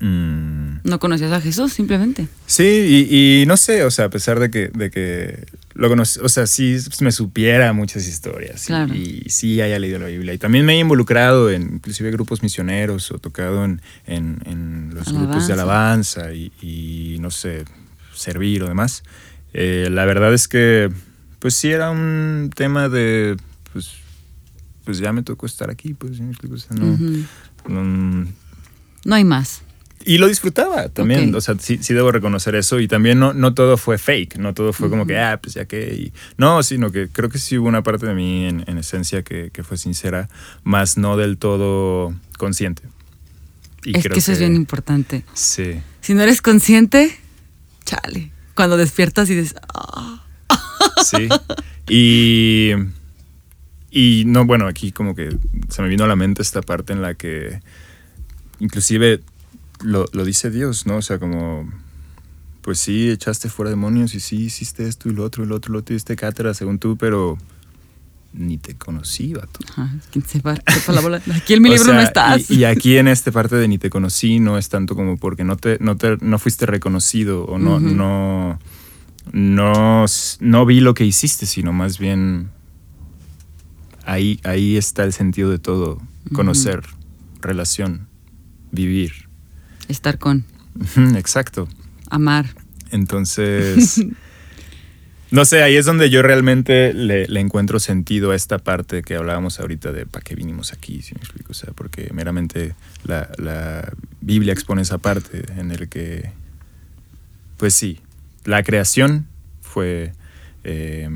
[0.00, 0.80] Mm.
[0.82, 2.26] No conocías a Jesús, simplemente.
[2.46, 5.44] Sí, y, no sé, o sea, a pesar de que, de que
[5.74, 10.34] lo conocí, o sea, sí me supiera muchas historias y, sí haya leído la Biblia.
[10.34, 15.46] Y también me he involucrado en inclusive grupos misioneros o tocado en, en, los grupos
[15.46, 17.64] de alabanza y, no sé,
[18.14, 19.02] servir o demás.
[19.52, 20.90] Eh, la verdad es que,
[21.38, 23.36] pues sí era un tema de,
[23.72, 23.92] pues,
[24.84, 28.28] pues ya me tocó estar aquí, pues, no,
[29.04, 29.62] no hay más.
[30.04, 32.80] Y lo disfrutaba también, o sea, sí, sí, debo reconocer eso.
[32.80, 35.66] Y también no, no todo fue fake, no todo fue como que, ah, pues ya
[35.66, 36.12] que.
[36.38, 39.76] no, sino que creo que sí hubo una parte de mí en, esencia que, fue
[39.76, 40.28] sincera,
[40.64, 42.82] más no del todo consciente.
[43.84, 45.24] Y es que eso es bien importante.
[45.34, 45.80] Sí.
[46.00, 47.18] Si no eres consciente,
[47.84, 48.30] chale.
[48.54, 49.54] Cuando despiertas y dices,
[51.04, 51.28] Sí.
[51.88, 52.72] Y
[53.90, 55.36] y no, bueno, aquí como que
[55.68, 57.60] se me vino a la mente esta parte en la que
[58.60, 59.20] inclusive
[59.82, 60.96] lo, lo dice Dios, ¿no?
[60.96, 61.68] O sea, como
[62.62, 65.72] pues sí, echaste fuera demonios y sí, hiciste esto y lo otro y lo otro,
[65.72, 67.38] lo otro, diste cátedra según tú, pero
[68.32, 69.60] ni te conocí, vato.
[69.70, 71.22] Ajá, ¿quién sepa, sepa la bola?
[71.34, 72.50] Aquí en mi O libro sea, no estás.
[72.50, 75.44] Y, y aquí en esta parte de ni te conocí no es tanto como porque
[75.44, 78.58] no te, no te, no fuiste reconocido o no, no,
[79.32, 80.04] no,
[80.40, 82.50] no vi lo que hiciste, sino más bien
[84.04, 86.00] ahí, ahí está el sentido de todo.
[86.32, 86.82] Conocer,
[87.40, 88.06] relación,
[88.70, 89.29] vivir.
[89.90, 90.44] Estar con,
[91.16, 91.68] Exacto.
[92.08, 92.46] amar.
[92.92, 94.00] Entonces,
[95.30, 99.16] no sé, ahí es donde yo realmente le, le encuentro sentido a esta parte que
[99.16, 101.50] hablábamos ahorita de para qué vinimos aquí, si me explico.
[101.50, 102.74] O sea, porque meramente
[103.04, 106.30] la, la Biblia expone esa parte en el que,
[107.56, 108.00] pues sí,
[108.44, 109.26] la creación
[109.60, 110.12] fue
[110.64, 111.08] eh,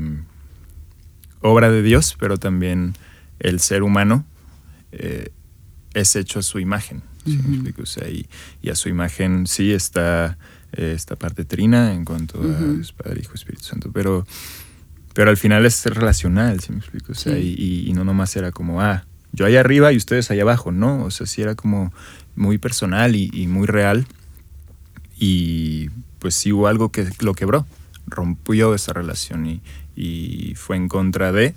[1.41, 2.93] obra de Dios, pero también
[3.39, 4.25] el ser humano
[4.91, 5.29] eh,
[5.93, 7.01] es hecho a su imagen.
[7.25, 7.81] ¿Sí me explico?
[7.83, 8.27] O sea, y,
[8.61, 10.37] y a su imagen sí está
[10.73, 12.73] eh, esta parte trina en cuanto a Ujú.
[12.75, 14.25] Dios, Padre, Hijo, Espíritu Santo, pero,
[15.13, 17.11] pero al final es relacional, ¿sí me explico?
[17.11, 17.85] O sea, Sí.
[17.87, 21.03] y, no nomás era como, ah, yo allá arriba y ustedes allá abajo, ¿no?
[21.03, 21.91] O sea, sí era como
[22.35, 24.05] muy personal y, y muy real.
[25.17, 27.65] Y pues sí hubo algo que lo quebró,
[28.07, 29.61] rompió esa relación y,
[29.95, 31.53] y fue en contra de,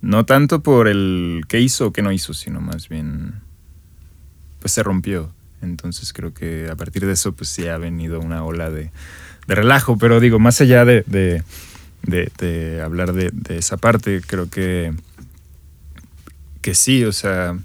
[0.00, 3.34] no tanto por el qué hizo o qué no hizo, sino más bien,
[4.64, 5.30] pues se rompió.
[5.60, 8.90] Entonces creo que a partir de eso pues sí ha venido una ola de,
[9.46, 11.42] de relajo, pero digo, más allá de, de,
[12.38, 14.94] de- hablar de, de esa parte, creo que,
[16.62, 17.58] que sí, o sea,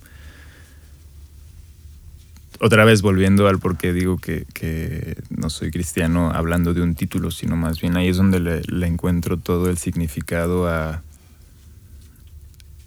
[2.59, 6.95] otra vez volviendo al por qué digo que, que no soy cristiano hablando de un
[6.95, 11.01] título, sino más bien ahí es donde le, le encuentro todo el significado a,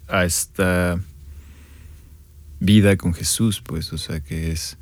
[0.07, 0.99] a esta
[2.63, 4.77] vida con Jesús, pues, o sea, que es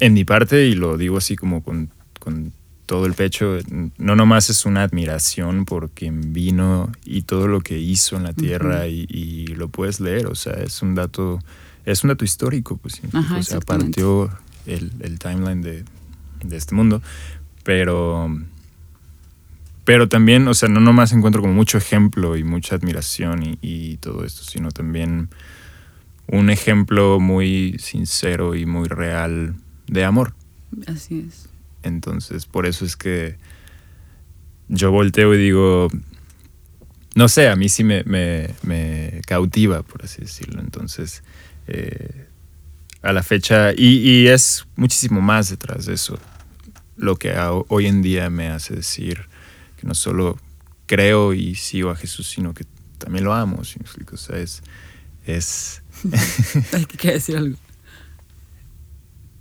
[0.00, 2.52] en mi parte, y lo digo así como con, con
[2.86, 3.58] todo el pecho,
[3.98, 8.32] no nomás es una admiración por quien vino y todo lo que hizo en la
[8.32, 11.38] tierra y, y lo puedes leer, o sea, es un dato,
[11.84, 14.30] es un dato histórico, pues, Ajá, o sea, partió
[14.66, 15.84] el, el timeline de,
[16.42, 17.00] de este mundo,
[17.62, 18.36] pero,
[19.84, 23.98] pero también, o sea, no nomás encuentro como mucho ejemplo y mucha admiración y, y
[23.98, 25.28] todo esto, sino también
[26.32, 29.54] un ejemplo muy sincero y muy real
[29.86, 30.34] de amor.
[30.86, 31.48] Así es.
[31.82, 33.36] Entonces, por eso es que
[34.68, 35.88] yo volteo y digo,
[37.14, 40.60] no sé, a mí sí me, me- me cautiva, por así decirlo.
[40.60, 41.22] Entonces,
[41.66, 42.26] eh,
[43.02, 46.18] a la fecha, y, y es muchísimo más detrás de eso,
[46.96, 47.34] lo que
[47.68, 49.22] hoy en día me hace decir
[49.78, 50.38] que no solo
[50.86, 52.64] creo y sigo a Jesús, sino que
[52.98, 53.80] también lo amo, ¿sí?
[54.12, 54.62] O sea, es,
[55.24, 55.82] es,
[56.72, 57.56] Ay, que decir algo.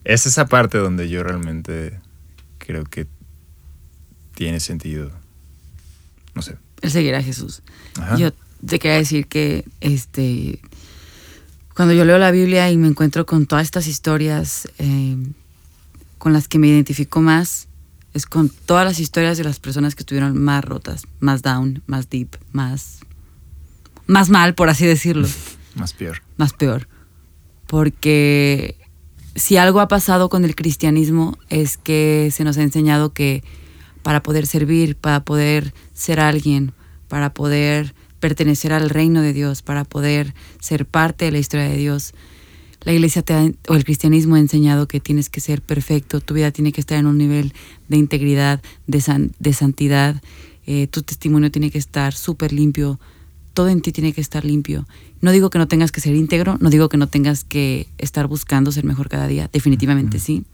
[0.04, 2.00] es esa parte donde yo realmente
[2.58, 3.08] creo que
[4.36, 5.12] tiene sentido.
[6.34, 6.58] No sé.
[6.82, 7.62] El seguir a Jesús.
[8.00, 8.18] Ajá.
[8.18, 8.32] Yo
[8.66, 10.60] te quería decir que este
[11.80, 15.16] cuando yo leo la Biblia y me encuentro con todas estas historias eh,
[16.18, 17.70] con las que me identifico más,
[18.14, 22.10] es con todas las historias de las personas que estuvieron más rotas, más down, más
[22.10, 23.00] deep, más,
[24.08, 25.28] más mal, por así decirlo,
[25.76, 26.22] Más peor.
[26.38, 26.88] más peor.
[27.68, 28.76] Porque
[29.36, 33.44] si algo ha pasado con el cristianismo es que se nos ha enseñado que
[34.04, 36.74] para poder servir, para poder ser alguien,
[37.08, 41.78] para poder pertenecer al reino de Dios, para poder ser parte de la historia de
[41.78, 42.14] Dios,
[42.82, 46.34] la iglesia te ha- o el cristianismo ha enseñado que tienes que ser perfecto, tu
[46.34, 47.54] vida tiene que estar en un nivel
[47.88, 50.22] de integridad, de, san- de santidad,
[50.66, 53.00] eh, tu testimonio tiene que estar súper limpio,
[53.54, 54.88] todo en ti tiene que estar limpio.
[55.22, 58.28] No digo que no tengas que ser íntegro, no digo que no tengas que estar
[58.28, 60.46] buscando ser mejor cada día, definitivamente sí.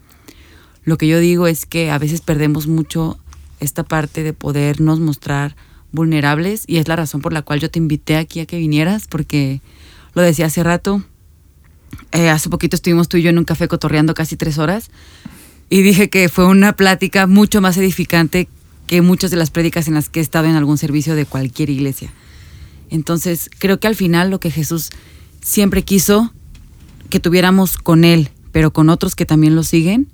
[0.84, 3.18] Lo que yo digo es que a veces perdemos mucho
[3.60, 5.56] esta parte de podernos mostrar
[5.92, 9.08] vulnerables y es la razón por la cual yo te invité aquí a que vinieras,
[9.08, 9.62] porque
[10.14, 11.04] lo decía hace rato,
[12.12, 14.90] eh, hace poquito estuvimos tú y yo en un café cotorreando casi tres horas
[15.70, 18.48] y dije que fue una plática mucho más edificante
[18.88, 21.70] que muchas de las prédicas en las que he estado en algún servicio de cualquier
[21.70, 22.12] iglesia.
[22.90, 24.90] Entonces, creo que al final lo que Jesús
[25.42, 26.34] siempre quiso
[27.10, 30.08] que tuviéramos con Él, pero con otros que también lo siguen,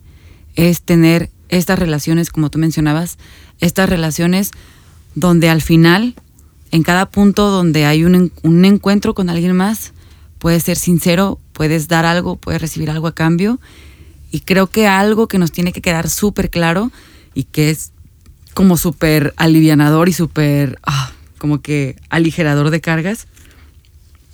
[0.55, 3.17] es tener estas relaciones, como tú mencionabas,
[3.59, 4.51] estas relaciones
[5.15, 6.15] donde al final,
[6.71, 9.93] en cada punto donde hay un, un encuentro con alguien más,
[10.39, 13.59] puedes ser sincero, puedes dar algo, puedes recibir algo a cambio.
[14.31, 16.91] Y creo que algo que nos tiene que quedar súper claro
[17.33, 17.91] y que es
[18.53, 21.11] como súper alivianador y súper, ah,
[21.41, 23.25] como que aligerador de cargas,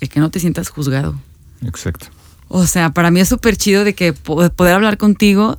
[0.02, 1.18] el que no te sientas juzgado.
[1.64, 2.08] Exacto.
[2.48, 5.58] O sea, para mí es súper chido de que po- poder hablar contigo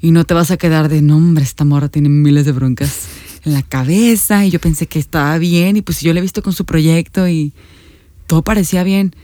[0.00, 3.06] y no te vas a quedar de, no, hombre, esta morra tiene miles de broncas
[3.44, 6.42] en la cabeza y yo pensé que estaba bien y pues yo le he visto
[6.42, 7.52] con su proyecto y
[8.26, 9.14] todo parecía bien.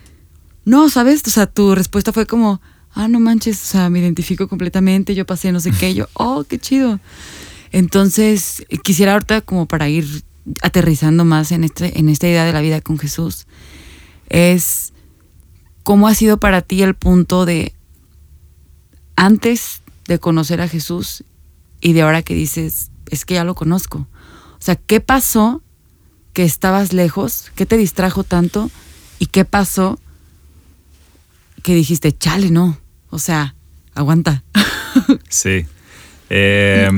[0.64, 1.22] No, ¿sabes?
[1.26, 2.60] O sea, tu respuesta fue como,
[2.92, 6.44] ah, no manches, o sea, me identifico completamente, yo pasé no sé qué, yo, oh,
[6.48, 7.00] qué chido.
[7.72, 10.22] Entonces, quisiera ahorita como para ir
[10.62, 13.46] aterrizando más en, este, en esta idea de la vida con Jesús,
[14.28, 14.92] es
[15.82, 17.74] cómo ha sido para ti el punto de
[19.16, 21.24] antes de conocer a Jesús
[21.80, 24.06] y de ahora que dices, es que ya lo conozco.
[24.52, 25.62] O sea, ¿qué pasó
[26.32, 27.50] que estabas lejos?
[27.54, 28.70] ¿Qué te distrajo tanto?
[29.18, 29.98] ¿Y qué pasó
[31.62, 32.78] que dijiste, chale, no?
[33.10, 33.54] O sea,
[33.94, 34.44] aguanta.
[35.28, 35.66] Sí.
[36.30, 36.90] Eh,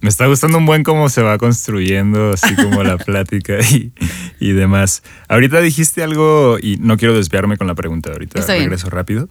[0.00, 3.92] me está gustando un buen cómo se va construyendo, así como la plática y,
[4.38, 5.02] y demás.
[5.28, 8.64] Ahorita dijiste algo, y no quiero desviarme con la pregunta, ahorita bien.
[8.64, 9.28] regreso rápido.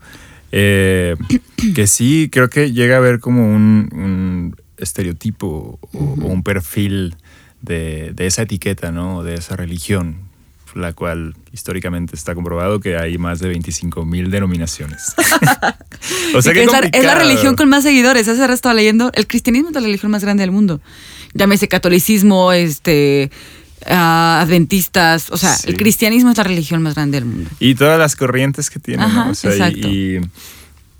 [0.51, 1.15] Eh,
[1.75, 7.15] que sí, creo que llega a haber como un, un estereotipo o, o un perfil
[7.61, 9.23] de, de esa etiqueta, ¿no?
[9.23, 10.28] De esa religión,
[10.75, 15.13] la cual históricamente está comprobado que hay más de 25 mil denominaciones.
[16.35, 17.19] o que es, la, es la complicado.
[17.19, 18.27] religión con más seguidores.
[18.27, 20.81] Hace rato estaba leyendo, el cristianismo es la religión más grande del mundo.
[21.33, 23.29] Llámese catolicismo, este,
[23.85, 25.29] ah, adventistas.
[25.31, 25.69] O sea, Sí.
[25.69, 27.49] el cristianismo es la religión más grande del mundo.
[27.59, 29.31] Y todas las corrientes que tienen, ¿no?
[29.31, 29.87] O sea, y- exacto.
[29.87, 30.21] y,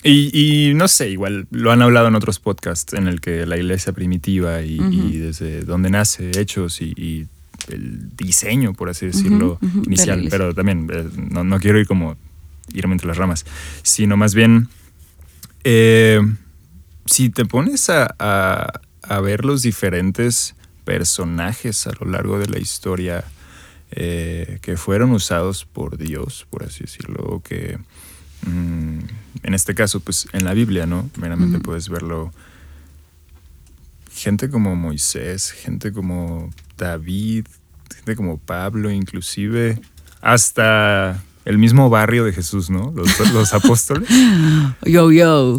[0.03, 3.57] y- y no sé, igual lo han hablado en otros podcasts en el que la
[3.57, 4.77] iglesia primitiva y,
[5.17, 7.27] desde donde nace Hechos y, y
[7.69, 12.15] el diseño, por así decirlo, inicial, pero también eh, no, no quiero ir como
[12.73, 13.45] irme entre las ramas,
[13.83, 14.67] sino más bien,
[15.63, 16.21] eh,
[17.05, 20.55] si te pones a, a- a ver los diferentes
[20.85, 23.23] personajes a lo largo de la historia
[23.91, 27.79] eh, que fueron usados por Dios, por así decirlo, o que
[28.45, 28.99] mm,
[29.43, 31.09] en este caso, pues en la Biblia, ¿no?
[31.17, 32.31] Meramente puedes verlo.
[34.13, 37.45] Gente como Moisés, gente como David,
[37.95, 39.79] gente como Pablo, inclusive,
[40.21, 42.91] hasta el mismo barrio de Jesús, ¿no?
[42.95, 44.07] Los, los apóstoles.
[44.85, 45.57] Yo, yo.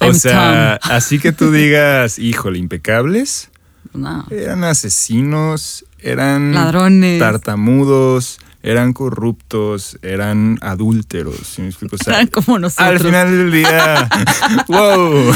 [0.00, 3.50] O I'm sea, así que tú digas, híjole, impecables,
[3.92, 4.26] No.
[4.30, 7.18] eran asesinos, eran Ladrones.
[7.20, 11.36] tartamudos, eran corruptos, eran adúlteros.
[11.54, 11.96] ¿sí me explico?
[11.96, 12.88] O sea, Eran como nosotros.
[12.88, 14.08] al final del día,
[14.68, 15.32] wow.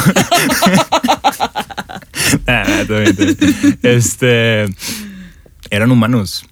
[2.47, 3.79] Nah, nah, todo bien, todo bien.
[3.83, 4.67] Este,
[5.71, 6.47] eran humanos.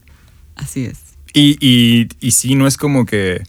[0.56, 0.98] Así es.
[1.32, 3.42] Y, y, y sí, no es como que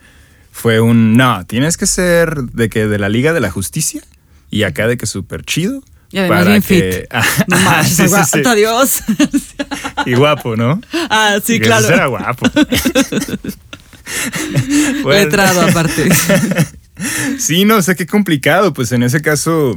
[0.52, 4.02] fue un, no, tienes que ser de que de la Liga de la Justicia
[4.50, 5.84] y acá de que súper chido.
[6.12, 7.08] Y además bien que,
[7.48, 7.90] No Ajá, más.
[7.90, 8.56] sí, sí, sí.
[8.56, 9.02] Dios.
[10.06, 10.80] Y guapo, ¿no?
[11.10, 11.88] ah, sí, Que claro.
[11.88, 12.48] Era guapo.
[15.04, 16.10] Bueno, Letrado aparte.
[17.38, 18.74] Sí, no, o sea, qué complicado.
[18.74, 19.76] Pues en ese caso,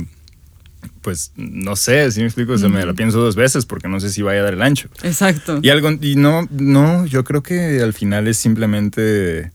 [1.08, 3.98] pues no sé, si me explico, o sea, me la pienso dos veces porque no
[3.98, 4.90] sé si vaya a dar el ancho.
[5.02, 5.58] Exacto.
[5.62, 9.50] Y algo, y no, no, yo creo que al final es simplemente,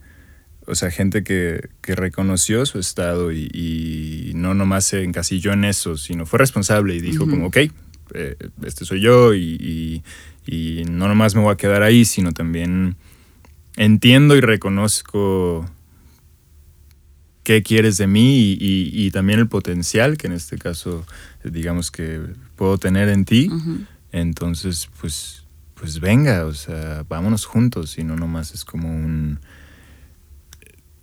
[0.65, 5.63] o sea, gente que, que reconoció su estado y, y no nomás se encasilló en
[5.65, 7.57] eso, sino fue responsable y dijo como, ok,
[8.15, 8.35] eh,
[8.65, 10.03] este soy yo y, y-
[10.45, 12.95] y no nomás me voy a quedar ahí, sino también
[13.77, 15.69] entiendo y reconozco
[17.43, 21.05] qué quieres de mí y, y- y también el potencial que en este caso,
[21.43, 22.21] digamos que
[22.55, 23.49] puedo tener en ti.
[24.11, 29.39] Entonces, pues, pues venga, o sea, vámonos juntos y no nomás es como un...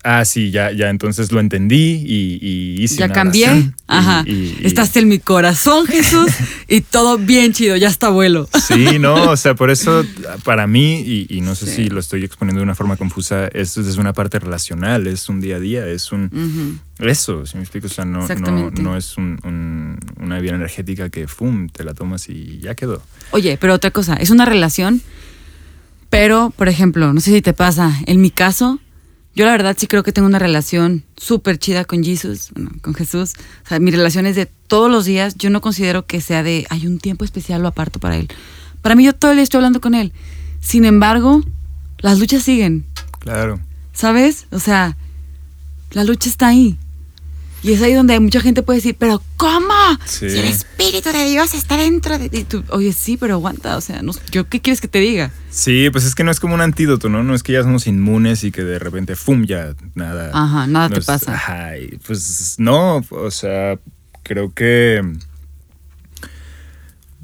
[0.02, 3.44] Ah, sí, ya, ya, entonces lo entendí y, y hice Ya una cambié.
[3.48, 4.24] oración Ajá.
[4.26, 6.30] y- y- Estás en mi corazón, Jesús.
[6.68, 7.76] y todo bien chido.
[7.76, 8.48] Ya está abuelo.
[8.66, 10.02] Sí, no, o sea, por eso
[10.42, 11.72] para mí, y, no sé Sí.
[11.84, 15.40] si lo estoy exponiendo de una forma confusa, esto es una parte relacional, es un
[15.42, 16.80] día a día, es un...
[16.98, 21.10] Eso, si me explico, o sea, no, no, no es un- un- una bebida energética
[21.10, 23.02] que, ¡fum!, te la tomas y ya quedó.
[23.32, 25.02] Oye, pero otra cosa, es una relación,
[26.08, 28.80] pero, por ejemplo, no sé si te pasa, en mi caso,
[29.34, 32.94] yo la verdad sí creo que tengo una relación súper chida con Jesús, bueno, con
[32.94, 33.34] Jesús.
[33.64, 36.66] O sea, mi relación es de todos los días, yo no considero que sea de,
[36.70, 38.28] hay un tiempo especial lo aparto para él.
[38.82, 40.12] Para mí yo todo el día estoy hablando con él.
[40.60, 41.42] Sin embargo,
[41.98, 42.84] las luchas siguen,
[43.18, 43.60] Claro.
[43.92, 44.46] ¿sabes?
[44.50, 44.96] O sea,
[45.92, 46.78] la lucha está ahí.
[47.62, 49.74] Y es ahí donde mucha gente puede decir, pero ¿cómo?
[50.06, 50.30] Sí.
[50.30, 52.44] Si el Espíritu de Dios está dentro de ti.
[52.44, 53.76] Tú, Oye, sí, pero aguanta.
[53.76, 55.30] O sea, no, ¿yo qué quieres que te diga?
[55.50, 57.22] Sí, pues es que no es como un antídoto, ¿no?
[57.22, 59.44] No es que ya somos inmunes y que de repente, ¡fum!
[59.44, 60.30] ya nada.
[60.32, 61.34] Ajá, nada te pasa.
[61.34, 63.78] Ajá, y pues no, o sea,
[64.22, 65.02] creo que.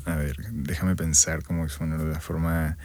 [0.05, 2.76] A ver, déjame pensar cómo exponerlo de la forma.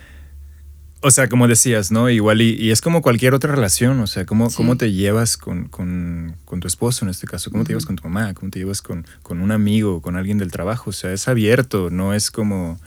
[1.04, 2.10] O sea, como decías, ¿no?
[2.12, 4.56] Igual y, y es como cualquier otra relación, o sea, cómo, Sí.
[4.58, 7.96] cómo te llevas con, con- con tu esposo en este caso, cómo te llevas con
[7.96, 11.12] tu mamá, cómo te llevas con, con un amigo, con alguien del trabajo, o sea,
[11.12, 12.80] es abierto, no es como,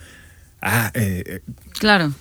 [0.62, 1.40] ah, eh, eh,
[1.80, 2.12] Claro.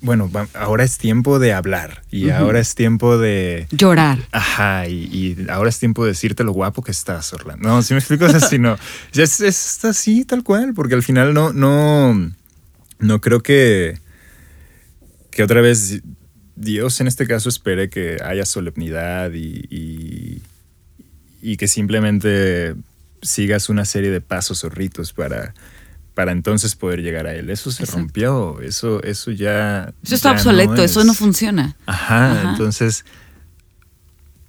[0.00, 3.66] bueno, ahora es tiempo de hablar y ahora es tiempo de...
[3.72, 4.18] Llorar.
[4.30, 7.68] Ajá, y, y ahora es tiempo de decirte lo guapo que estás, Orlando.
[7.68, 8.78] No, si me explico, es así, no.
[9.12, 12.30] Es, es así, tal cual, porque al final no, no,
[13.00, 13.98] no creo que,
[15.36, 16.00] que otra vez
[16.54, 20.40] Dios en este caso espere que haya solemnidad y, y,
[21.42, 22.74] y que simplemente
[23.20, 25.52] sigas una serie de pasos o ritos para,
[26.14, 27.50] para entonces poder llegar a Él.
[27.50, 28.00] Eso se Exacto.
[28.00, 29.92] rompió, eso, eso ya...
[30.02, 31.76] Eso está ya obsoleto, eso no funciona.
[31.84, 32.50] Ajá, Ajá.
[32.52, 33.04] entonces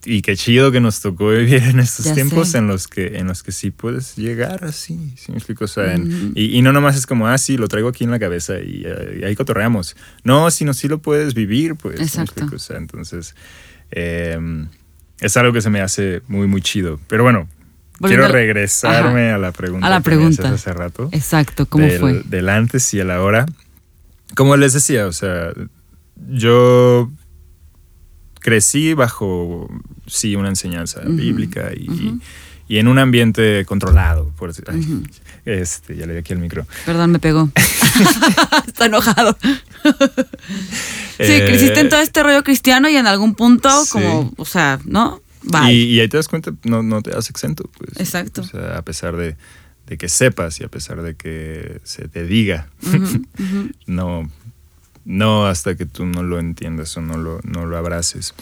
[0.09, 2.59] y qué chido que nos tocó vivir en estos Ya tiempos sé.
[2.59, 5.65] en los que en los que sí puedes llegar así, ¿sí me explico?
[5.65, 6.31] O sea, en- Ujú.
[6.35, 8.83] y, y no nomás es como, ah, sí, lo traigo aquí en la cabeza y,
[8.85, 9.95] eh, y ahí cotorreamos.
[10.23, 11.95] No, sino sí lo puedes vivir, pues.
[11.95, 12.55] ¿sí me Exacto.
[12.55, 13.35] O sea, entonces,
[13.91, 14.39] eh,
[15.19, 16.99] es algo que se me hace muy, muy chido.
[17.07, 17.47] Pero bueno,
[17.99, 20.49] Volviendo quiero al- regresarme a la pregunta A la que me pregunta.
[20.53, 22.21] hace rato Exacto, ¿cómo del, fue?
[22.25, 23.45] del antes y el ahora.
[24.35, 25.51] Como les decía, o sea,
[26.29, 27.11] yo
[28.39, 29.67] crecí bajo,
[30.07, 32.19] sí, una enseñanza bíblica y,
[32.67, 34.65] y en un ambiente controlado, por decir.
[34.69, 35.03] ay, Ujú.
[35.45, 36.65] este, ya le di aquí el micro.
[36.85, 37.49] Perdón, me pegó.
[38.67, 39.37] Está enojado.
[39.41, 39.49] sí,
[41.19, 43.91] Eh, creciste en todo este rollo cristiano y en algún punto, Sí.
[43.91, 45.21] como, o sea, ¿no?
[45.43, 45.73] Bye.
[45.73, 47.99] Y, y ahí te das cuenta, no, no te das exento, pues.
[47.99, 48.41] Exacto.
[48.41, 49.37] O sea, a pesar de,
[49.87, 52.67] de que sepas y a pesar de que se te diga,
[53.87, 54.29] no,
[55.05, 58.33] no hasta que tú no lo entiendas o no lo, no lo abraces.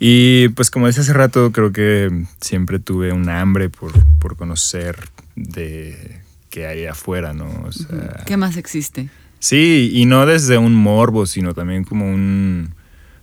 [0.00, 4.96] Y pues como decía hace rato, creo que siempre tuve un hambre por, por conocer
[5.34, 6.20] de
[6.50, 7.46] qué hay afuera, ¿no?
[7.66, 9.08] O sea, ¿Qué más existe?
[9.40, 12.70] Sí, y no desde un morbo, sino también como un...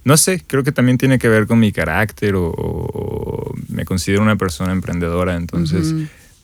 [0.04, 4.22] No sé, creo que también tiene que ver con mi carácter o, o me considero
[4.22, 5.96] una persona emprendedora, entonces,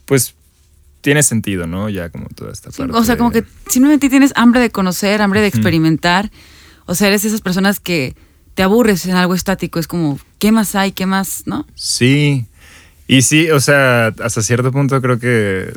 [0.05, 0.33] pues
[1.01, 1.87] tiene sentido, ¿no?
[1.89, 2.97] Ya como toda esta Sí, parte.
[2.97, 6.31] o sea, como de- que simplemente tienes hambre de conocer, hambre de experimentar.
[6.85, 8.15] O sea, eres esas personas que
[8.61, 9.79] te aburres en algo estático.
[9.79, 10.91] Es como, ¿qué más hay?
[10.91, 11.47] ¿Qué más?
[11.47, 11.65] ¿No?
[11.73, 12.45] Sí,
[13.07, 15.73] y sí, o sea, hasta cierto punto creo que,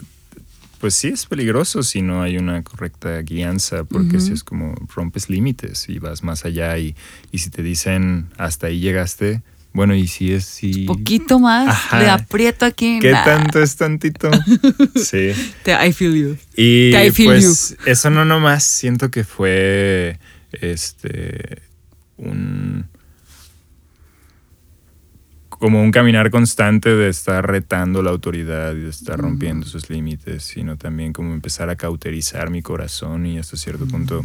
[0.81, 5.31] pues sí es peligroso si no hay una correcta guianza, porque si es como rompes
[5.31, 6.95] límites y vas más allá y,
[7.33, 9.41] y si te dicen hasta ahí llegaste,
[9.73, 10.85] bueno, y si es si...
[10.85, 12.01] Poquito más, Ajá.
[12.01, 12.99] le aprieto aquí.
[13.01, 13.25] ¿Qué nah.
[13.25, 14.31] tanto es tantito?
[14.95, 15.33] sí.
[15.63, 16.37] Te- I feel you.
[16.55, 20.19] Y I feel pues eso no nomás siento que fue
[20.53, 21.64] este
[22.17, 22.87] un
[25.49, 30.43] como un caminar constante de estar retando la autoridad y de estar rompiendo sus límites,
[30.43, 34.23] sino también como empezar a cauterizar mi corazón y hasta cierto punto,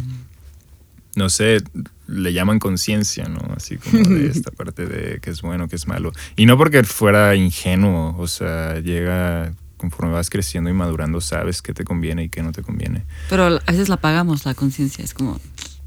[1.14, 1.62] no sé,
[2.08, 3.40] le llaman conciencia, ¿no?
[3.56, 6.12] Así como de esta parte de qué es bueno, qué es malo.
[6.36, 11.72] Y no porque fuera ingenuo, o sea, llega conforme vas creciendo y madurando, sabes qué
[11.72, 13.04] te conviene y qué no te conviene.
[13.30, 15.02] Pero a veces la pagamos, la conciencia.
[15.02, 15.40] Es como,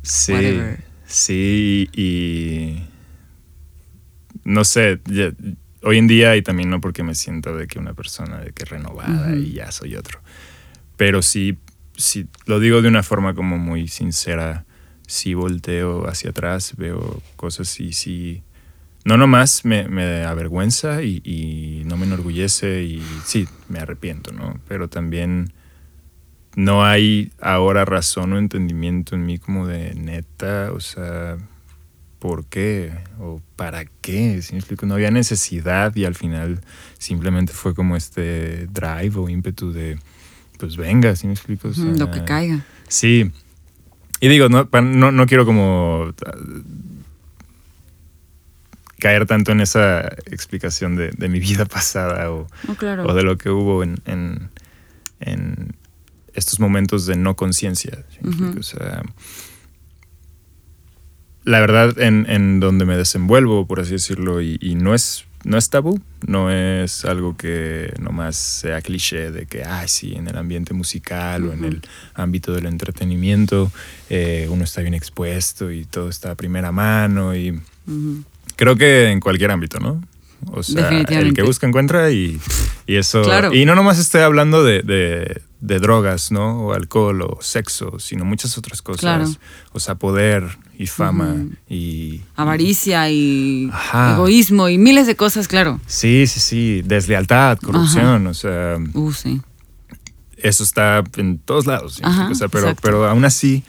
[0.04, 0.93] Sí, Whatever.
[1.14, 2.84] Sí, y
[4.44, 5.32] no sé, ya-
[5.84, 8.66] hoy en día y también no porque me siento de que una persona de que
[8.66, 10.20] renovada y ya soy otro,
[10.98, 11.58] pero sí,
[11.96, 14.66] sí, lo digo de una forma como muy sincera,
[15.08, 18.42] sí volteo hacia atrás, veo cosas y sí,
[19.06, 24.60] no nomás me, me avergüenza y, y no me enorgullece y sí, me arrepiento, ¿no?
[24.68, 25.52] Pero también
[26.56, 31.38] no hay ahora razón o entendimiento en mí como de neta, o sea,
[32.20, 32.92] ¿por qué?
[33.20, 34.42] ¿O para qué?
[34.42, 34.86] ¿Sí me explico?
[34.86, 36.62] No había necesidad y al final
[37.00, 39.98] simplemente fue como este drive o ímpetu de,
[40.60, 41.70] pues venga, ¿sí me explico?
[41.70, 42.66] O lo que caiga.
[42.88, 43.32] Sí.
[44.20, 46.32] Y digo, no, no, no quiero como ah,
[49.00, 53.06] caer tanto en esa explicación de, de mi vida pasada o, No, claro.
[53.06, 54.50] o de lo que hubo en, en-
[55.20, 55.76] en
[56.34, 58.04] estos momentos de no conciencia.
[58.58, 59.04] O sea,
[61.44, 65.58] la verdad, en, en donde me desenvuelvo, por así decirlo, y, y no es no
[65.58, 70.38] es tabú, no es algo que nomás sea cliché de que, ay, sí, en el
[70.38, 71.82] ambiente musical o en el
[72.14, 73.72] ámbito del entretenimiento
[74.10, 77.60] eh, uno está bien expuesto y todo está a primera mano y.
[78.56, 80.02] Creo que en cualquier ámbito, ¿no?
[80.52, 82.40] O sea, el que busca encuentra y,
[82.88, 83.22] y eso.
[83.24, 83.54] Claro.
[83.54, 86.66] Y no nomás estoy hablando de, de- de drogas, ¿no?
[86.66, 89.00] O alcohol o sexo, sino muchas otras cosas.
[89.00, 89.26] Claro.
[89.72, 90.44] O sea, poder
[90.78, 91.38] y fama
[91.70, 92.20] y.
[92.36, 94.16] Avaricia y Ajá.
[94.16, 95.80] egoísmo y miles de cosas, claro.
[95.88, 96.82] Sí, sí, sí.
[96.84, 99.40] Deslealtad, corrupción, o sea, Uh, sí.
[100.38, 102.02] eso está en todos lados.
[102.04, 102.82] Ajá, o sea, pero, exacto.
[102.84, 103.64] pero aún así,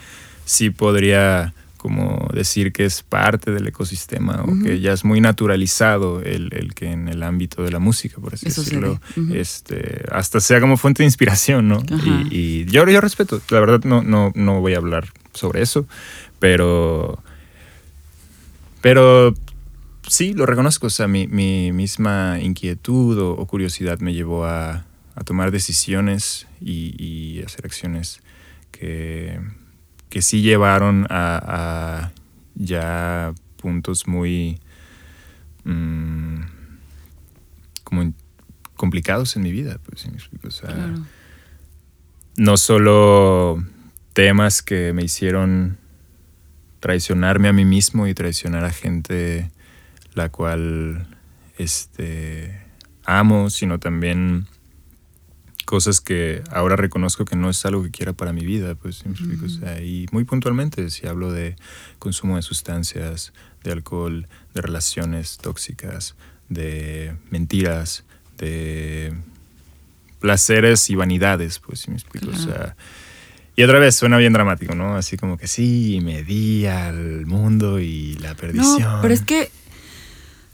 [0.45, 1.55] sí podría
[1.85, 6.73] como decir que es parte del ecosistema o que ya es muy naturalizado el, el,
[6.73, 8.99] que en el ámbito de la música, por así decirlo,
[9.35, 11.83] este, hasta sea como fuente de inspiración, ¿no?
[12.31, 15.87] Y, y, yo, yo respeto, la verdad no, no, no voy a hablar sobre eso,
[16.39, 17.23] pero,
[18.81, 19.35] pero
[20.09, 25.25] sí, lo reconozco, o sea, mi, mi misma inquietud o, curiosidad me llevó a, a
[25.25, 28.23] tomar decisiones y, y hacer acciones
[28.73, 29.39] que
[30.15, 32.13] que sí llevaron a,
[32.55, 34.61] ya puntos muy
[35.65, 36.43] mm,
[37.83, 38.15] como
[38.77, 39.81] complicados en mi vida.
[39.85, 40.07] Pues,
[42.37, 43.61] No solo
[44.13, 45.79] temas que me hicieron
[46.79, 49.51] traicionarme a mí mismo y traicionar a gente
[50.15, 51.09] la cual
[51.59, 52.65] este,
[53.05, 54.47] amo, sino también
[55.65, 59.05] cosas que ahora reconozco que no es algo que quiera para mi vida, pues,
[59.83, 61.57] y muy puntualmente, si hablo de
[61.99, 66.15] consumo de sustancias, de alcohol, de relaciones tóxicas,
[66.49, 68.05] de mentiras,
[68.39, 69.15] de
[70.21, 72.77] placeres y vanidades, pues, me explico, o sea,
[73.57, 74.97] y otra vez suena bien dramático, ¿no?
[74.97, 78.83] Así como que sí, me di al mundo y la perdición.
[78.83, 79.51] No, pero es que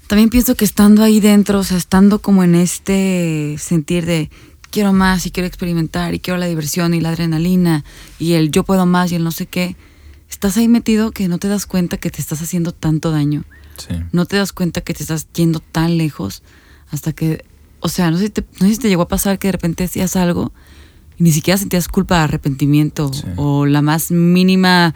[0.07, 4.29] también pienso que estando ahí dentro, o sea, estando como en este sentir de
[4.71, 7.85] quiero más y quiero experimentar y quiero la diversión y la adrenalina
[8.19, 9.77] y el yo puedo más y el no sé qué,
[10.31, 13.45] estás ahí metido que no te das cuenta que te estás haciendo tanto daño.
[14.13, 16.43] No te das cuenta que te estás yendo tan lejos
[16.91, 17.47] hasta que,
[17.81, 19.53] o sea, no sé, si te, no sé si te llegó a pasar que de
[19.53, 20.53] repente hacías algo
[21.17, 24.95] y ni siquiera sentías culpa de arrepentimiento o la más mínima,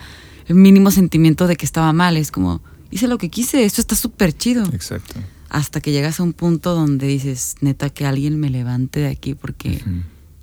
[0.49, 2.19] el mínimo sentimiento de que estaba mal.
[2.19, 2.61] Es como,
[2.91, 4.65] hice lo que quise, esto está súper chido.
[4.67, 5.15] Exacto
[5.55, 9.35] hasta que llegas a un punto donde dices, neta, que alguien me levante de aquí
[9.35, 9.81] porque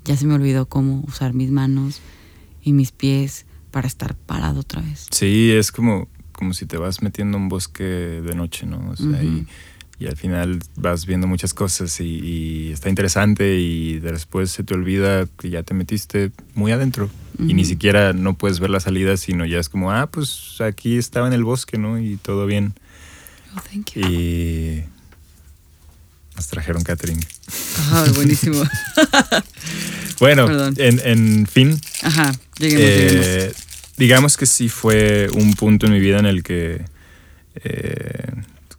[0.06, 2.00] ya se me olvidó cómo usar mis manos
[2.64, 5.08] y mis pies para estar parado otra vez.
[5.12, 8.90] Sí, es como, como si te vas metiendo en un bosque de noche, ¿no?
[8.90, 9.46] O sea, y,
[10.08, 15.50] al final vas viendo muchas cosas y, está interesante y después se te olvida que
[15.50, 19.60] ya te metiste muy adentro y ni siquiera no puedes ver la salida, sino ya
[19.60, 22.00] es como, ah, pues aquí estaba en el bosque, ¿no?
[22.00, 22.76] Y todo bien.
[23.58, 24.08] Oh, thank you.
[24.08, 24.84] Y
[26.36, 27.20] nos trajeron catering.
[27.78, 28.64] Ajá, buenísimo.
[30.20, 31.80] bueno, en, fin.
[32.04, 33.54] Ajá, eh,
[33.98, 36.86] Digamos que sí fue un punto en mi vida en el que,
[37.64, 38.32] eh,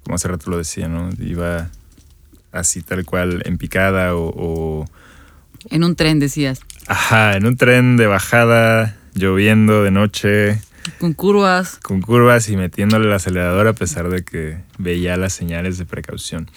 [0.02, 1.10] como hace rato lo decía, ¿no?
[1.20, 1.70] Iba
[2.50, 4.84] así tal cual en picada o,
[5.70, 6.60] En un tren, decías.
[6.86, 10.60] Ajá, en un tren de bajada, lloviendo de noche.
[10.98, 11.78] Con curvas.
[11.82, 16.50] Con curvas y metiéndole el acelerador a pesar de que veía las señales de precaución.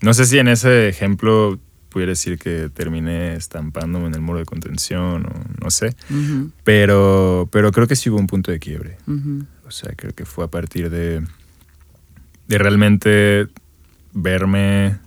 [0.00, 4.44] No sé si en ese ejemplo pudiera decir que terminé estampándome en el muro de
[4.44, 5.96] contención o no sé,
[6.62, 8.98] pero, pero creo que sí hubo un punto de quiebre.
[9.66, 11.22] O sea, creo que fue a partir de,
[12.46, 13.48] de realmente
[14.12, 14.98] verme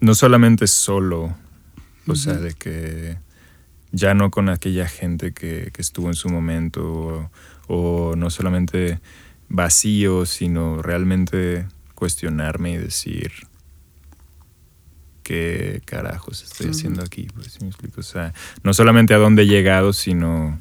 [0.00, 1.36] no solamente solo,
[2.06, 3.18] o sea, de que
[3.92, 7.30] ya no con aquella gente que, estuvo en su momento,
[7.68, 9.00] o no solamente
[9.48, 11.66] vacío, sino realmente
[12.00, 13.30] cuestionarme y decir,
[15.22, 17.28] ¿qué carajos estoy haciendo aquí?
[17.34, 17.58] Pues,
[17.98, 18.32] O sea,
[18.64, 20.58] no solamente a dónde he llegado, sino,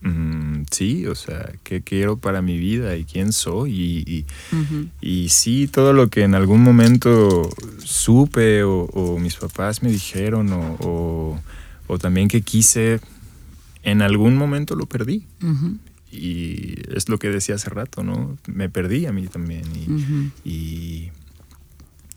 [0.00, 4.24] mm, sí, o sea, qué quiero para mi vida y quién soy.
[5.02, 7.50] Y, sí, todo lo que en algún momento
[7.84, 11.38] supe o, mis papás me dijeron o,
[12.00, 13.00] también que quise,
[13.82, 15.26] en algún momento lo perdí
[16.10, 18.38] y es lo que decía hace rato, ¿no?
[18.46, 19.64] Me perdí a mí también.
[20.44, 21.10] Y,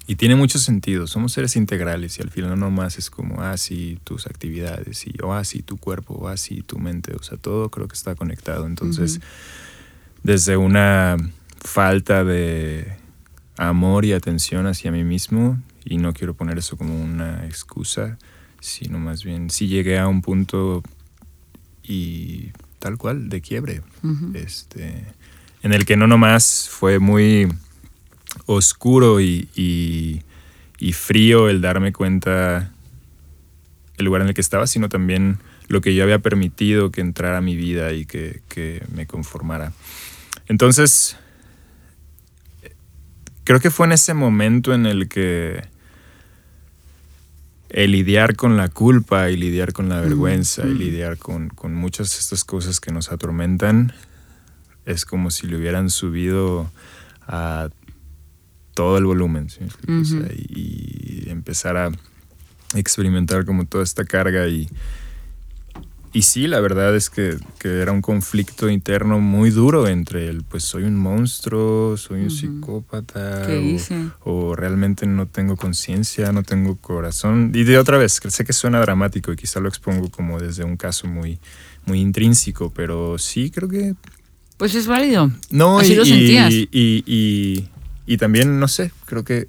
[0.07, 1.07] y, tiene mucho sentido.
[1.07, 5.13] Somos seres integrales y al final no más es como, ah, sí, tus actividades, y,
[5.21, 7.15] o ah, sí, tu cuerpo, o ah, sí, tu mente.
[7.15, 8.65] O sea, todo creo que está conectado.
[8.65, 9.19] Entonces,
[10.23, 11.17] desde una
[11.57, 12.97] falta de
[13.57, 18.17] amor y atención hacia mí mismo, y no quiero poner eso como una excusa,
[18.59, 20.83] sino más bien, si llegué a un punto
[21.83, 22.51] y
[22.81, 23.81] tal cual, de quiebre.
[24.33, 25.05] este,
[25.61, 27.47] en el que no nomás fue muy
[28.47, 32.71] oscuro y, y, frío el darme cuenta
[33.97, 37.37] el lugar en el que estaba, sino también lo que yo había permitido que entrara
[37.37, 39.73] a mi vida y que, que me conformara.
[40.47, 41.17] Entonces,
[43.43, 45.61] creo que fue en ese momento en el que
[47.71, 52.19] el lidiar con la culpa y lidiar con la vergüenza y lidiar con, muchas de
[52.19, 53.93] estas cosas que nos atormentan
[54.85, 56.69] es como si le hubieran subido
[57.27, 57.69] a
[58.73, 59.47] todo el volumen
[60.49, 61.91] y, empezar a
[62.75, 64.69] experimentar como toda esta carga y,
[66.13, 70.63] y sí, la verdad es que, era un conflicto interno muy duro entre el, pues
[70.63, 73.47] soy un monstruo, soy un psicópata,
[74.23, 77.51] o, realmente no tengo conciencia, no tengo corazón.
[77.53, 80.77] Y de otra vez, sé que suena dramático y quizá lo expongo como desde un
[80.77, 81.39] caso muy,
[81.85, 83.95] muy intrínseco, pero sí creo que...
[84.57, 85.31] Pues es válido.
[85.49, 86.51] No, Así y, lo sentías.
[86.51, 87.69] Y, y,
[88.05, 89.47] y también, no sé, creo que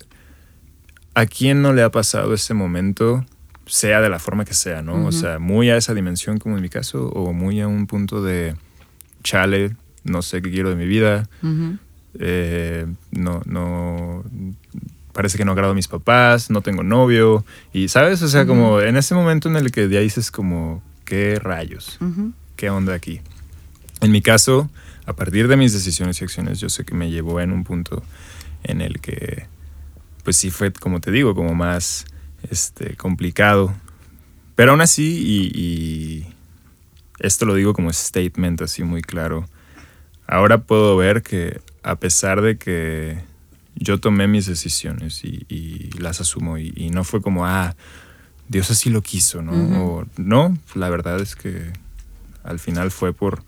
[1.15, 3.27] a quién no le ha pasado ese momento
[3.67, 5.07] sea de la forma que sea, ¿no?
[5.07, 8.23] O sea, muy a esa dimensión como en mi caso, o muy a un punto
[8.23, 8.55] de
[9.23, 11.29] chale, no sé qué quiero de mi vida,
[12.19, 14.25] eh, no, no,
[15.13, 18.81] parece que no agrado a mis papás, no tengo novio, y sabes, o sea, como
[18.81, 21.99] en ese momento en el que ya dices como, ¿qué rayos?
[22.57, 23.21] ¿Qué onda aquí?
[24.01, 24.71] En mi caso,
[25.07, 28.03] a partir de mis decisiones y acciones, yo sé que me llevó en un punto
[28.65, 29.47] en el que,
[30.25, 32.07] pues sí fue, como te digo, como más
[32.51, 33.75] este, complicado.
[34.55, 36.27] Pero aún así, y,
[37.19, 39.49] esto lo digo como statement así muy claro,
[40.27, 43.23] ahora puedo ver que a pesar de que
[43.75, 47.77] yo tomé mis decisiones y, las asumo y, no fue como, ah,
[48.49, 49.53] Dios así lo quiso, ¿no?
[49.53, 51.73] O, no, la verdad es que
[52.45, 53.45] al final fue por,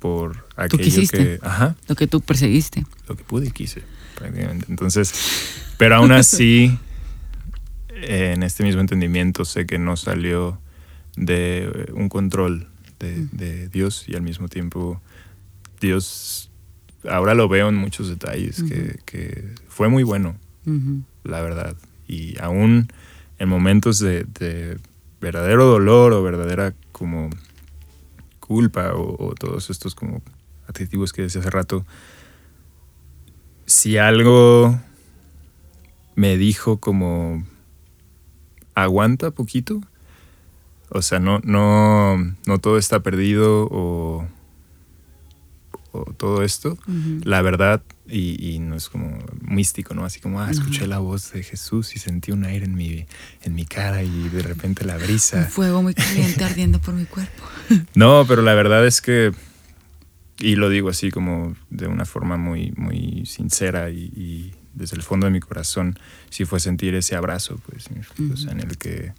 [0.00, 1.38] por aquello que...
[1.42, 1.76] Ajá.
[1.88, 2.84] Lo que tú perseguiste.
[3.08, 3.82] Lo que pude y quise,
[4.16, 4.66] prácticamente.
[4.68, 5.14] Entonces,
[5.78, 6.78] pero aún así
[7.94, 10.58] en este mismo entendimiento sé que no salió
[11.16, 12.68] de un control
[12.98, 15.00] de, Dios y al mismo tiempo
[15.80, 16.50] Dios,
[17.08, 20.36] ahora lo veo en muchos detalles, que, fue muy bueno,
[21.24, 21.76] la verdad.
[22.08, 22.88] Y aún
[23.38, 24.78] en momentos de,
[25.20, 27.30] verdadero dolor o verdadera como
[28.40, 30.20] culpa o, o, todos estos como
[30.68, 31.86] adjetivos que decía hace rato,
[33.66, 34.78] si algo
[36.14, 37.42] me dijo como
[38.74, 39.80] aguanta poquito.
[40.90, 42.16] O sea, no, no,
[42.46, 44.28] no todo está perdido o,
[46.16, 46.76] todo esto.
[47.22, 50.04] La verdad, y, no es como místico, ¿no?
[50.04, 53.06] Así como, ah, escuché la voz de Jesús y sentí un aire en mi,
[53.42, 55.38] en mi cara y de repente la brisa.
[55.38, 57.44] Un fuego muy caliente ardiendo por mi cuerpo.
[57.94, 59.32] no, pero la verdad es que,
[60.38, 65.26] y lo digo así como de una forma muy, muy sincera y desde el fondo
[65.26, 65.98] de mi corazón
[66.30, 67.88] sí fue sentir ese abrazo, pues,
[68.48, 69.12] en el que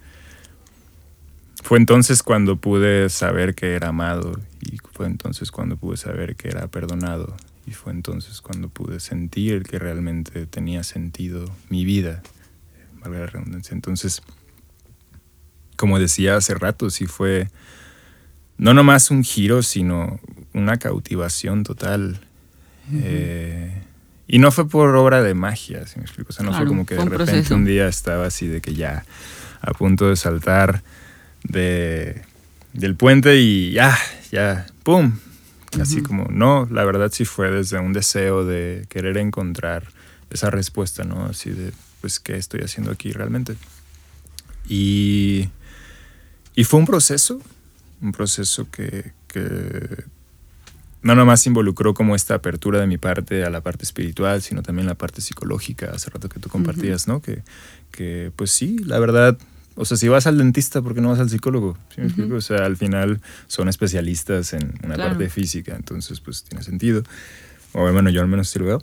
[1.63, 6.49] fue entonces cuando pude saber que era amado y fue entonces cuando pude saber que
[6.49, 7.35] era perdonado
[7.65, 12.21] y fue entonces cuando pude sentir que realmente tenía sentido mi vida,
[13.01, 13.73] valga la redundancia.
[13.73, 14.21] Entonces,
[15.75, 17.49] como decía hace rato, sí fue
[18.57, 20.19] no nomás un giro, sino
[20.53, 22.19] una cautivación total.
[24.27, 26.31] Y no fue por obra de magia, si me explico.
[26.31, 29.05] O sea, no fue como que de repente un día estaba así de que ya
[29.61, 30.81] a punto de saltar
[31.43, 32.23] de,
[32.73, 33.97] del puente y ya,
[34.31, 35.17] ya, ¡pum!
[35.79, 39.83] Así como, no, la verdad sí fue desde un deseo de querer encontrar
[40.29, 41.25] esa respuesta, ¿no?
[41.25, 43.55] Así de, pues, ¿qué estoy haciendo aquí realmente?
[44.69, 45.49] Y,
[46.55, 47.41] y fue un proceso,
[48.01, 50.05] un proceso que, que
[51.05, 54.87] no nomás involucró como esta apertura de mi parte a la parte espiritual, sino también
[54.87, 57.21] la parte psicológica, hace rato que tú compartías, ¿no?
[57.21, 57.43] Que,
[57.91, 59.37] que, pues sí, la verdad,
[59.75, 61.77] o sea, si vas al dentista, ¿por qué no vas al psicólogo?
[62.35, 67.03] O sea, al final son especialistas en una parte física, entonces pues tiene sentido.
[67.73, 68.81] O bueno, yo al menos sí lo veo.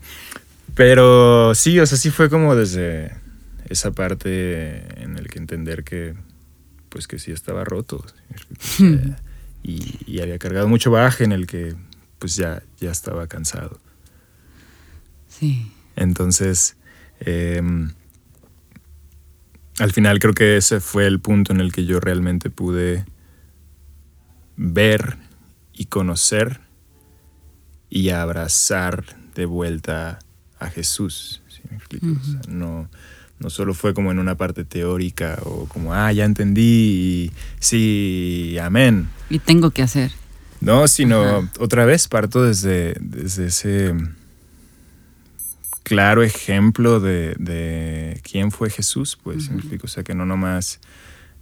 [0.77, 3.16] Pero sí, o sea, sí fue como desde
[3.68, 6.14] esa parte en el que entender que,
[6.89, 8.07] pues que sí estaba roto.
[9.64, 11.75] y, y había cargado mucho baje en el que
[12.23, 13.81] pues ya, ya estaba cansado.
[15.27, 15.73] Sí.
[15.97, 16.77] Entonces,
[17.18, 17.91] em,
[19.81, 23.05] al final creo que ese fue el punto en el que yo realmente pude
[24.57, 25.18] ver
[25.73, 26.61] y conocer
[27.91, 29.05] y abrazar
[29.35, 30.20] de vuelta
[30.61, 31.43] a Jesús.
[32.47, 32.89] no,
[33.41, 38.59] no solo fue como en una parte teórica o como, ah, ya entendí y sí,
[38.62, 39.09] amén.
[39.29, 40.22] Y tengo que hacer.
[40.63, 43.95] No, sino otra vez parto desde, desde ese
[45.83, 49.51] claro ejemplo de, quién fue Jesús, pues,
[49.83, 50.81] O sea, que no nomás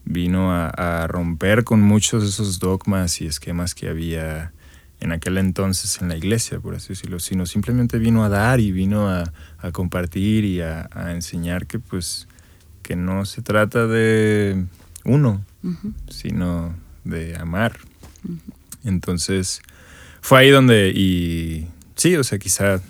[0.07, 4.53] vino a, romper con muchos de esos dogmas y esquemas que había
[5.01, 8.73] en aquel entonces en la iglesia, por así decirlo, sino simplemente vino a dar y
[8.73, 9.31] vino a,
[9.73, 12.27] compartir y a, enseñar que, pues,
[12.83, 14.64] que no se trata de
[15.05, 15.45] uno,
[16.09, 17.79] sino de amar.
[18.85, 19.61] Entonces,
[20.20, 22.81] fue ahí donde, y sí, o sea, quizá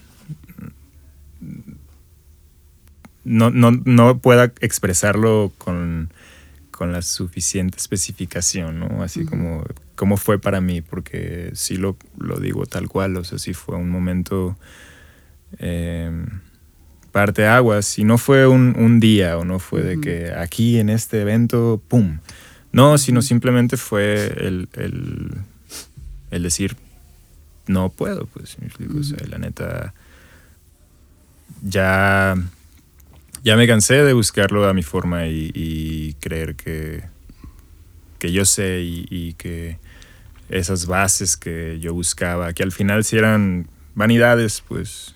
[3.24, 6.10] no, no, pueda expresarlo con,
[6.80, 9.02] la suficiente especificación, ¿no?
[9.02, 9.66] Así como
[9.96, 13.76] cómo fue para mí, porque sí lo, lo digo tal cual, o sea, sí fue
[13.76, 14.56] un momento
[15.58, 16.10] eh,
[17.12, 20.88] parte aguas, y no fue un, un, día o no fue de que aquí en
[20.88, 22.20] este evento, ¡pum!
[22.72, 25.32] No, sino simplemente fue el, el,
[26.30, 26.76] el decir,
[27.66, 28.56] no puedo, pues,
[28.98, 29.94] o sea, la neta,
[31.62, 32.36] ya,
[33.42, 37.04] ya me cansé de buscarlo a mi forma y, y creer que,
[38.18, 39.78] que yo sé y, y, que
[40.48, 45.14] esas bases que yo buscaba, que al final si eran vanidades, pues,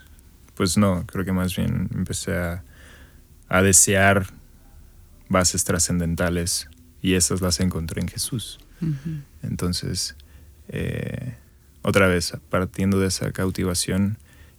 [0.54, 2.64] pues no, creo que más bien empecé a,
[3.48, 4.26] a desear
[5.28, 6.68] bases trascendentales
[7.02, 8.58] y esas las encontré en Jesús.
[8.80, 9.22] Uh -huh.
[9.42, 10.16] Entonces,
[10.68, 11.34] eh,
[11.82, 14.18] otra vez, partiendo de esa cautivación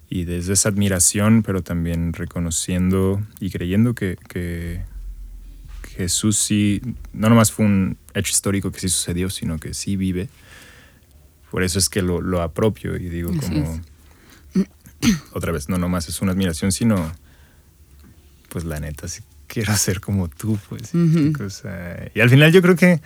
[0.10, 4.84] y desde esa admiración, pero también reconociendo y creyendo que, que
[5.96, 6.82] Jesús sí,
[7.14, 10.30] no nomás fue un hecho histórico que sí sucedió, sino que sí vive.
[11.50, 13.82] Por eso es que lo, lo apropio y digo como,
[15.34, 17.12] otra vez, no nomás es una admiración, sino,
[18.50, 20.94] pues la neta, sí quiero ser como tú, pues.
[20.94, 22.12] Uh -huh.
[22.14, 23.02] y al final yo creo que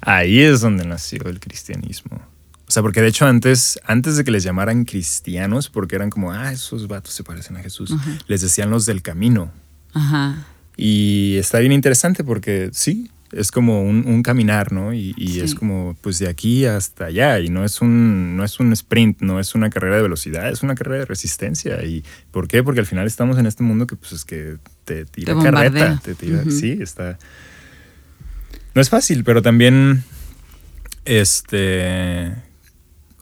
[0.00, 2.20] ahí es donde nació el cristianismo.
[2.66, 6.32] O sea, porque de hecho antes, antes de que les llamaran cristianos, porque eran como,
[6.32, 7.92] ah, esos vatos se parecen a Jesús,
[8.28, 9.50] les decían los del camino.
[9.92, 10.34] -huh.
[10.76, 14.92] Y está bien interesante porque sí, es como un, un caminar, ¿no?
[14.92, 15.40] Y, y sí.
[15.40, 17.38] es como, pues de aquí hasta allá.
[17.40, 20.62] Y no es, un, no es un sprint, no es una carrera de velocidad, es
[20.62, 21.82] una carrera de resistencia.
[21.84, 22.62] ¿Y por qué?
[22.62, 26.00] Porque al final estamos en este mundo que, pues, es que te tira te carreta,
[26.02, 27.18] te tira, sí, está...
[28.74, 30.04] No es fácil, pero también,
[31.04, 32.34] este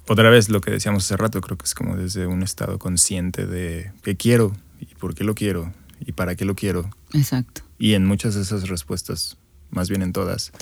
[0.08, 3.46] otra vez lo que decíamos hace rato, creo que es como desde un estado consciente
[3.46, 6.88] de qué quiero y por qué lo quiero y para qué lo quiero.
[7.12, 7.62] Exacto.
[7.78, 9.36] Y en muchas de esas respuestas,
[9.70, 10.52] más bien en todas,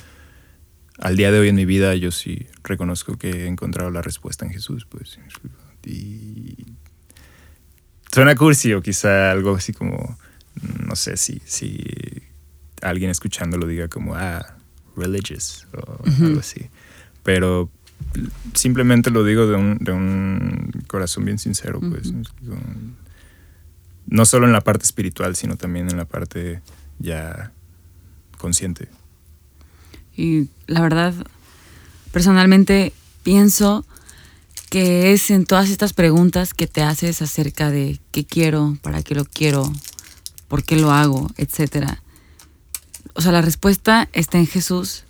[0.99, 4.45] al día de hoy en mi vida yo sí reconozco que he encontrado la respuesta
[4.45, 5.19] en Jesús, pues.
[5.85, 6.67] Y
[8.13, 10.19] suena cursi o quizá algo así como,
[10.85, 11.85] no sé si, si
[12.83, 14.56] alguien escuchando lo diga como, ah,
[14.97, 16.27] religious o uh -huh.
[16.27, 16.69] algo así.
[17.23, 17.71] Pero
[18.55, 22.09] simplemente lo digo de un, de un corazón bien sincero, pues.
[22.09, 22.95] Uh -huh.
[24.09, 26.61] No solo en la parte espiritual, sino también en la parte
[26.99, 27.53] ya
[28.39, 28.89] consciente.
[30.17, 31.15] Y la verdad,
[32.13, 32.93] personalmente
[33.23, 33.85] pienso
[34.71, 39.15] que es en todas estas preguntas que te haces acerca de qué quiero, para qué
[39.15, 39.73] lo quiero,
[40.49, 42.03] por qué lo hago, etcétera.
[43.17, 45.05] O sea, la respuesta está en Jesús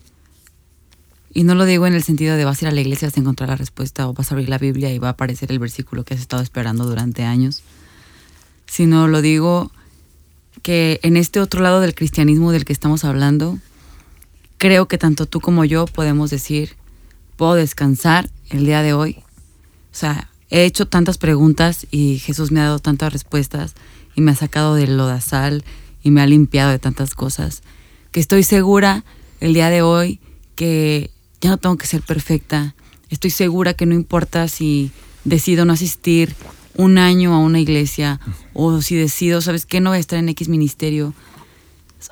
[1.35, 3.17] y no lo digo en el sentido de vas a ir a la iglesia, vas
[3.17, 5.59] a encontrar la respuesta o vas a abrir la Biblia y va a aparecer el
[5.59, 7.65] versículo que has estado esperando durante años,
[8.67, 9.73] sino lo digo
[10.63, 13.59] que en este otro lado del cristianismo del que estamos hablando,
[14.57, 16.77] creo que tanto tú como yo podemos decir,
[17.37, 19.17] puedo descansar el día de hoy.
[19.93, 23.75] O sea, he hecho tantas preguntas y Jesús me ha dado tantas respuestas
[24.15, 25.65] y me ha sacado del lodazal
[26.05, 27.63] y me ha limpiado de tantas cosas,
[28.17, 29.05] que estoy segura
[29.41, 30.21] el día de hoy
[30.55, 31.11] que
[31.43, 32.75] ya no tengo que ser perfecta.
[33.11, 34.91] Estoy segura que no importa si
[35.25, 36.35] decido no asistir
[36.77, 38.19] un año a una iglesia
[38.55, 39.83] o si decido, ¿sabes qué?
[39.83, 41.13] No voy a estar en X ministerio.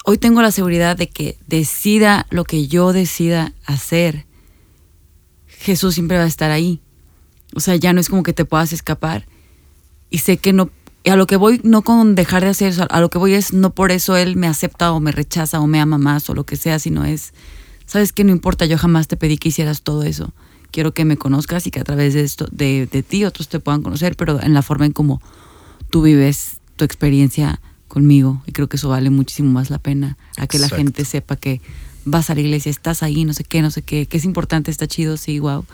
[0.05, 4.27] Hoy tengo la seguridad de que decida lo que yo decida hacer,
[5.47, 6.83] Jesús siempre va a estar ahí.
[7.55, 9.27] O sea, ya no es como que te puedas escapar.
[10.11, 10.69] Y sé que no,
[11.11, 13.75] a lo que voy, no con dejar de hacer, a lo que voy es no
[13.75, 16.57] por eso Él me acepta o me rechaza o me ama más o lo que
[16.57, 17.35] sea, sino es
[17.87, 20.33] sabes que no importa, yo jamás te pedí que hicieras todo eso.
[20.71, 23.61] Quiero que me conozcas y que a través de esto, de, de ti, otros te
[23.61, 25.21] puedan conocer, pero en la forma en como
[25.91, 28.43] tú vives tu experiencia conmigo.
[28.47, 30.75] Y creo que eso vale muchísimo más la pena a que Exacto.
[30.75, 31.61] la gente sepa que
[32.05, 34.71] vas a la iglesia, estás ahí, no sé qué, no sé qué, que es importante,
[34.71, 35.65] está chido, sí, wow.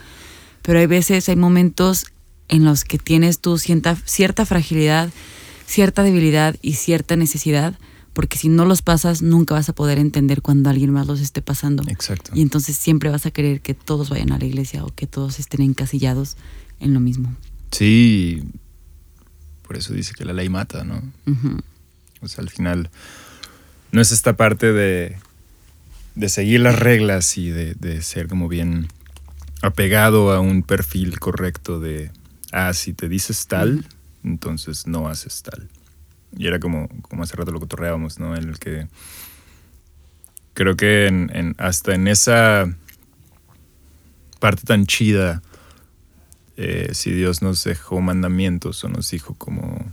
[0.63, 2.07] Pero hay veces, hay momentos
[2.51, 5.11] en los que tienes tú cierta, cierta fragilidad,
[5.67, 7.79] cierta debilidad y cierta necesidad
[8.13, 11.43] porque si no los pasas nunca vas a poder entender cuando alguien más los esté
[11.43, 11.85] pasando.
[11.89, 12.33] Exacto.
[12.35, 15.39] Y entonces siempre vas a querer que todos vayan a la iglesia o que todos
[15.39, 16.37] estén encasillados
[16.81, 17.35] en lo mismo.
[17.71, 18.43] Sí,
[19.67, 20.97] por eso dice que la ley mata, ¿no?
[21.27, 21.63] Uh -huh.
[22.21, 22.91] O sea, al final
[23.93, 25.17] no es esta parte de,
[26.17, 28.89] de seguir las reglas y de, de ser como bien
[29.63, 32.11] apegado a un perfil correcto de,
[32.53, 33.87] ah, si te dices tal,
[34.25, 35.69] entonces no haces tal.
[36.37, 38.37] Y era como, como hace rato lo cotorreábamos, ¿no?
[38.37, 38.87] En el que
[40.55, 42.73] creo que en, en, hasta en esa
[44.39, 45.43] parte tan chida,
[46.57, 49.93] eh, si Dios nos dejó mandamientos o nos dijo como,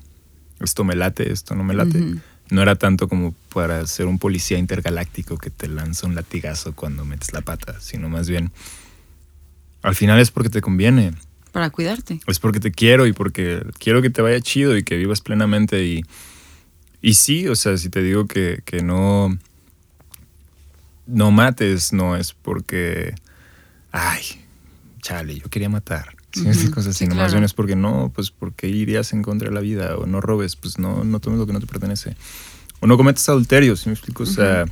[0.60, 2.22] esto me late, esto no me late, uh -huh.
[2.50, 7.06] no era tanto como para ser un policía intergaláctico que te lanza un latigazo cuando
[7.06, 8.52] metes la pata, sino más bien
[9.82, 11.14] al final es porque te conviene.
[11.52, 12.20] Para cuidarte.
[12.28, 15.84] Es porque te quiero y porque quiero que te vaya chido y que vivas plenamente.
[15.86, 16.04] Y,
[17.02, 19.38] y sí, o sea, si te digo que, que no,
[21.08, 23.16] no mates, no es porque,
[23.92, 24.22] ay,
[25.02, 26.16] chale, yo quería matar.
[26.32, 26.44] ¿sí?
[26.72, 29.56] Cosas así, Sí, no, más bien es porque no, pues porque irías en contra de
[29.56, 32.16] la vida o no robes, pues no, no tomes lo que no te pertenece.
[32.80, 34.24] O no cometas adulterio, ¿sí me explico?
[34.24, 34.66] O sea,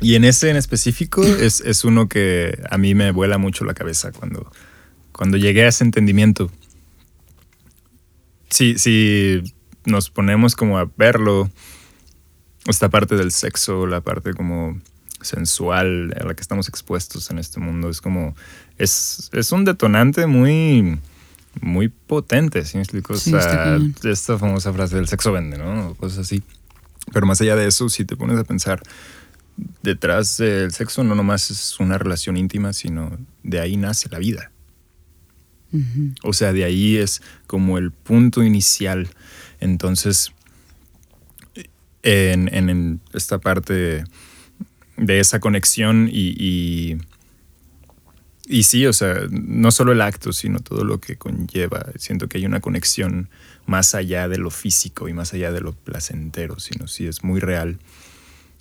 [0.00, 3.72] y en ese en específico es, es uno que a mí me vuela mucho la
[3.72, 4.52] cabeza cuando,
[5.16, 6.50] cuando llegué a ese entendimiento.
[8.50, 9.42] Si, si
[9.84, 11.50] nos ponemos como a verlo,
[12.66, 14.78] esta parte del sexo, la parte como
[15.20, 18.36] sensual a la que estamos expuestos en este mundo, es como,
[18.78, 20.98] es, es un detonante muy,
[21.60, 23.14] muy potente, ¿sí me explico?
[23.14, 25.90] O sea, esta famosa frase del sexo vende, ¿no?
[25.90, 26.42] O Cosas así.
[27.12, 28.82] Pero más allá de eso, si te pones a pensar,
[29.82, 34.50] detrás del sexo no nomás es una relación íntima, sino de ahí nace la vida.
[36.22, 39.08] O sea, de ahí es como el punto inicial.
[39.60, 40.32] Entonces,
[42.02, 44.04] en, en- en esta parte
[44.96, 46.98] de esa conexión y, y,
[48.46, 51.86] y sí, o sea, no solo el acto, sino todo lo que conlleva.
[51.96, 53.28] Siento que hay una conexión
[53.66, 57.40] más allá de lo físico y más allá de lo placentero, sino sí es muy
[57.40, 57.78] real.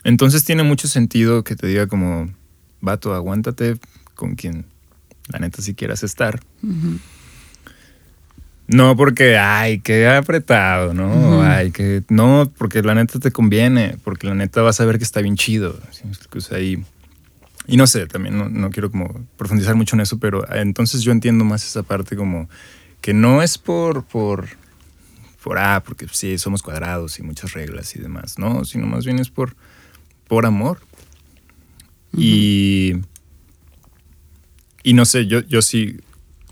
[0.05, 2.33] Entonces tiene mucho sentido que te diga como,
[2.81, 3.77] vato, aguántate
[4.15, 4.65] con quien
[5.27, 6.39] la neta si quieras estar.
[8.67, 11.43] No porque, ay, qué apretado, ¿no?
[11.43, 15.03] Ay, que no, porque la neta te conviene, porque la neta vas a ver que
[15.03, 15.77] está bien chido.
[15.91, 16.03] ¿sí?
[16.35, 16.83] O sea, y,
[17.67, 21.01] y no sé, también no, no quiero como profundizar mucho en eso, pero ah, entonces
[21.01, 22.49] yo entiendo más esa parte como
[23.01, 24.47] que no es por, por,
[25.43, 28.63] por, ah, porque sí, somos cuadrados y muchas reglas y demás, ¿no?
[28.63, 29.55] Sino más bien es por,
[30.27, 30.79] por amor.
[32.15, 32.93] Y,
[34.83, 35.99] y no sé, yo, yo sí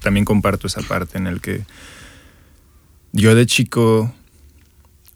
[0.02, 1.64] también comparto esa parte en el que
[3.12, 4.14] yo de chico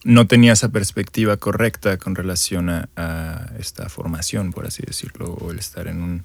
[0.03, 5.57] no tenía esa perspectiva correcta con relación a, esta formación, por así decirlo, o el
[5.57, 6.23] estar en un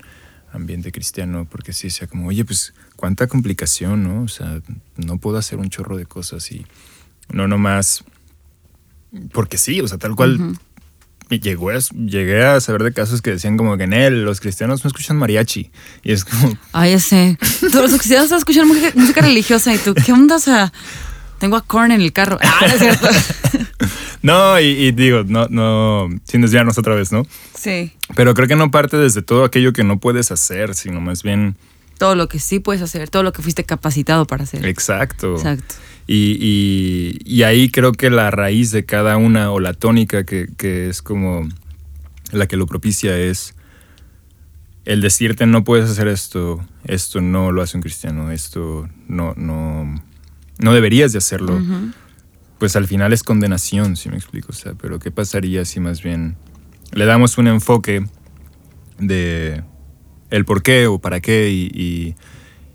[0.53, 4.25] ambiente cristiano, porque sí decía como, oye, pues cuánta complicación, ¿no?
[4.25, 4.61] O sea,
[4.97, 6.67] no puedo hacer un chorro de cosas y
[7.33, 8.05] no nomás,
[9.33, 10.59] porque sí, o sea, tal cual
[11.39, 14.83] llegó a- llegué a saber de casos que decían como que en él, los cristianos
[14.83, 15.71] no escuchan mariachi.
[16.03, 17.39] Y es como, Ay, ya sé.
[17.61, 20.37] Todos los cristianos escuchan música, música religiosa y tú, ¿qué onda?
[20.37, 20.73] O sea,
[21.39, 22.39] tengo a Korn en el carro.
[22.43, 23.09] Ah, no es cierto.
[24.23, 27.27] no, y, y digo, no, no, sin desviarnos otra vez, ¿no?
[27.55, 27.93] Sí.
[28.17, 31.57] Pero creo que no parte desde todo aquello que no puedes hacer, sino más bien,
[31.99, 34.65] Todo lo que sí puedes hacer, todo lo que fuiste capacitado para hacer.
[34.67, 35.37] exacto.
[35.37, 35.75] Exacto.
[36.13, 40.49] Y, y- y ahí creo que la raíz de cada una o la tónica que,
[40.57, 41.49] que es como
[42.33, 43.55] la que lo propicia es
[44.85, 50.03] el decirte no puedes hacer esto, esto no lo hace un cristiano, esto no, no,
[50.59, 51.61] no deberías de hacerlo.
[52.59, 54.49] Pues al final es condenación, si me explico.
[54.51, 56.35] O sea, pero ¿qué pasaría si más bien
[56.93, 58.05] le damos un enfoque
[58.99, 59.63] de
[60.31, 62.15] el por qué o para qué y, y-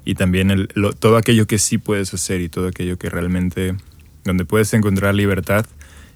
[0.05, 0.67] y también
[0.99, 3.75] todo aquello que sí puedes hacer y todo aquello que realmente,
[4.23, 5.65] donde puedes encontrar libertad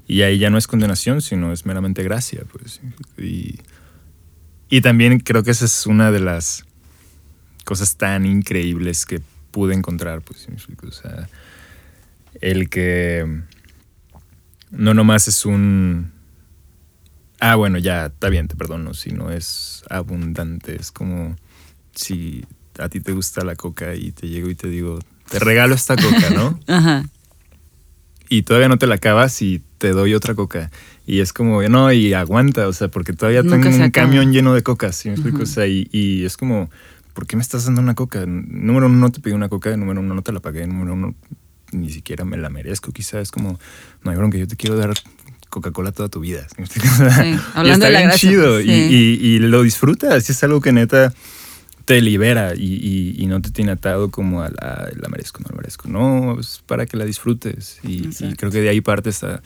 [0.07, 2.81] y ahí ya no es condenación, sino es meramente gracia, pues.
[3.17, 3.59] Y,
[4.69, 6.65] y también creo que esa es una de las
[7.65, 9.21] cosas tan increíbles que
[9.51, 10.47] pude encontrar, pues.
[10.83, 11.27] O sea,
[12.41, 13.43] el que
[14.71, 16.11] no nomás es un...
[17.39, 21.35] Ah, bueno, ya, está bien, te perdono, si no es abundante, es como
[21.95, 22.45] si
[22.79, 24.99] a ti te gusta la coca y te llego y te digo,
[25.29, 26.59] te regalo esta coca, ¿no?
[26.67, 27.05] Ajá.
[28.29, 30.69] y todavía no te la acabas y te doy otra coca.
[31.07, 34.53] Y es como, no, y aguanta, o sea, porque todavía Nunca tengo un camión lleno
[34.53, 35.37] de cocas, ¿sí me explico?
[35.37, 35.43] Ujú.
[35.43, 36.69] O sea, y, y es como,
[37.13, 38.25] ¿por qué me estás dando una coca?
[38.27, 41.15] Número uno, no te pedí una coca, número uno, no te la pagué, número uno,
[41.71, 43.59] ni siquiera me la merezco, quizás es como,
[44.03, 44.93] no hay bronca, yo te quiero dar
[45.49, 46.45] Coca-Cola toda tu vida.
[46.49, 46.87] ¿sí me explico?
[47.25, 49.17] y hablando está de la bien gracia, chido pues, y, sí.
[49.21, 51.11] y- y lo disfrutas, y es algo que neta
[51.89, 55.47] te libera y, y- y no te tiene atado como a la, la merezco, no
[55.49, 55.89] la merezco.
[55.89, 57.79] No, es para que la disfrutes.
[57.81, 59.41] Y, creo que de ahí parte esta,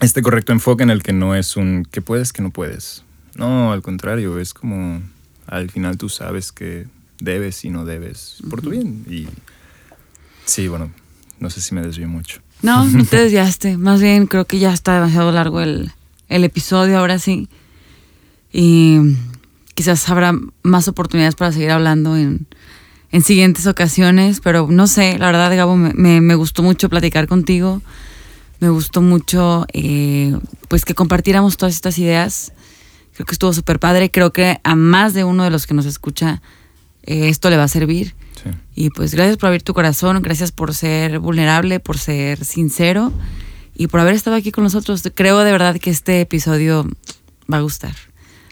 [0.00, 3.04] este correcto enfoque en el que no es un que puedes, que no puedes.
[3.36, 5.00] No, al contrario, es como
[5.46, 6.86] al final tú sabes que
[7.20, 9.02] debes y no debes por tu bien.
[9.08, 9.28] Y
[10.44, 10.90] sí, bueno,
[11.40, 12.42] no sé si me desvío mucho.
[12.60, 13.78] No, no te desviaste.
[13.78, 15.90] Más bien creo que ya está demasiado largo el,
[16.28, 17.48] el episodio, ahora sí.
[18.52, 18.98] Y
[19.76, 20.32] quizás habrá
[20.64, 22.48] más oportunidades para seguir hablando en,
[23.12, 27.28] en siguientes ocasiones, pero no sé, la verdad, Gabo, me, me- me gustó mucho platicar
[27.28, 27.80] contigo.
[28.58, 30.34] Me gustó mucho eh,
[30.68, 32.52] pues que compartiéramos todas estas ideas.
[33.14, 34.10] Creo que estuvo súper padre.
[34.10, 36.40] Creo que a más de uno de los que nos escucha
[37.04, 38.14] eh, esto le va a servir.
[38.42, 38.50] Sí.
[38.74, 43.12] Y pues gracias por abrir tu corazón, gracias por ser vulnerable, por ser sincero
[43.74, 45.02] y por haber estado aquí con nosotros.
[45.14, 46.88] Creo de verdad que este episodio
[47.52, 47.94] va a gustar.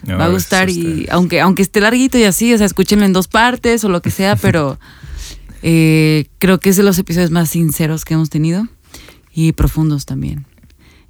[0.03, 3.13] No, va a gustar y aunque, aunque esté larguito y así, o sea, escúchenlo en
[3.13, 4.79] dos partes o lo que sea, pero
[5.63, 8.67] eh, creo que es de los episodios más sinceros que hemos tenido
[9.33, 10.45] y profundos también.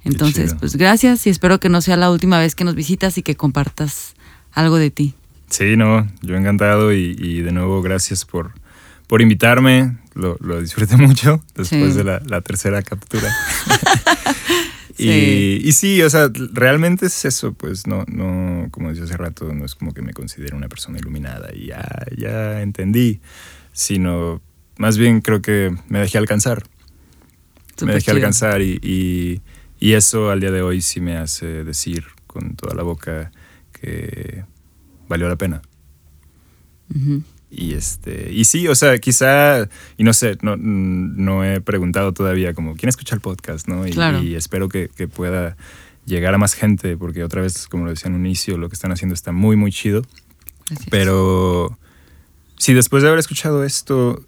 [0.04, 3.22] Entonces, pues gracias y espero que no sea la última vez que nos visitas y
[3.22, 4.14] que compartas
[4.52, 5.14] algo de ti.
[5.50, 8.52] Sí, no, yo encantado y, y de nuevo gracias por,
[9.08, 9.96] por invitarme.
[10.14, 11.98] Lo, lo disfruté mucho después Sí.
[11.98, 13.28] de la, la tercera captura.
[14.96, 15.60] Sí.
[15.62, 19.52] y, y sí, o sea, realmente es eso, pues no, no, como decía hace rato,
[19.52, 21.86] no es como que me considero una persona iluminada y ya,
[22.16, 23.20] ya entendí,
[23.72, 24.40] sino
[24.78, 26.64] más bien creo que me dejé alcanzar.
[27.82, 28.16] me dejé chido.
[28.16, 29.42] alcanzar y, y-
[29.78, 33.30] y eso al día de hoy sí me hace decir con toda la boca
[33.72, 34.44] que
[35.08, 35.60] valió la pena.
[36.94, 37.22] Ujú.
[37.58, 39.66] Y este, y sí, o sea, quizá,
[39.96, 43.86] y no sé, no, no he preguntado todavía como quién escucha el podcast, ¿no?
[43.86, 44.22] Y, Claro.
[44.22, 45.56] y espero que, que pueda
[46.04, 48.74] llegar a más gente, porque otra vez, como lo decía en un inicio, lo que
[48.74, 50.02] están haciendo está muy, muy chido.
[50.90, 51.78] Pero
[52.58, 54.22] si después de haber escuchado esto,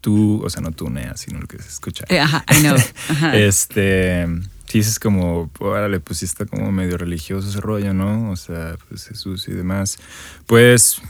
[0.00, 2.76] tú, o sea, no tú, Nea, sino el que se escucha, Eh, ajá, I know.
[3.08, 3.36] Ajá.
[3.36, 4.26] este,
[4.66, 8.30] si dices como, órale, pues sí está como medio religioso ese rollo, ¿no?
[8.30, 9.98] O sea, pues Jesús y demás.
[10.46, 11.00] Pues,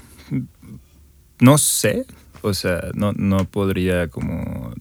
[1.41, 2.07] no sé,
[2.43, 4.73] o sea, no, no podría como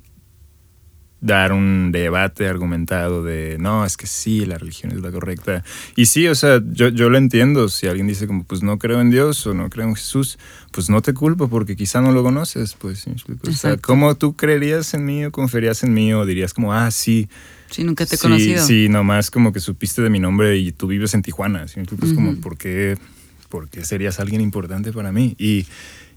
[1.24, 5.64] dar un debate argumentado de, no, es que sí, la religión es la correcta.
[5.96, 7.70] Y sí, o sea, yo, yo lo entiendo.
[7.70, 10.38] Si alguien dice como, pues no creo en Dios o no creo en Jesús,
[10.72, 13.06] pues no te culpo porque quizá no lo conoces, pues.
[13.48, 13.78] O sea.
[13.78, 17.30] ¿cómo tú creerías en mí o confiarías en mí o dirías como, ah, sí,
[17.70, 18.64] Sí, nunca te he sí, conocido.
[18.64, 21.68] Sí, nomás como que supiste de mi nombre y tú vives en Tijuana.
[21.68, 21.80] ¿sí?
[21.80, 22.36] Es como.
[22.36, 22.98] ¿por qué,
[23.54, 25.36] por qué serías alguien importante para mí?
[25.38, 25.68] Y,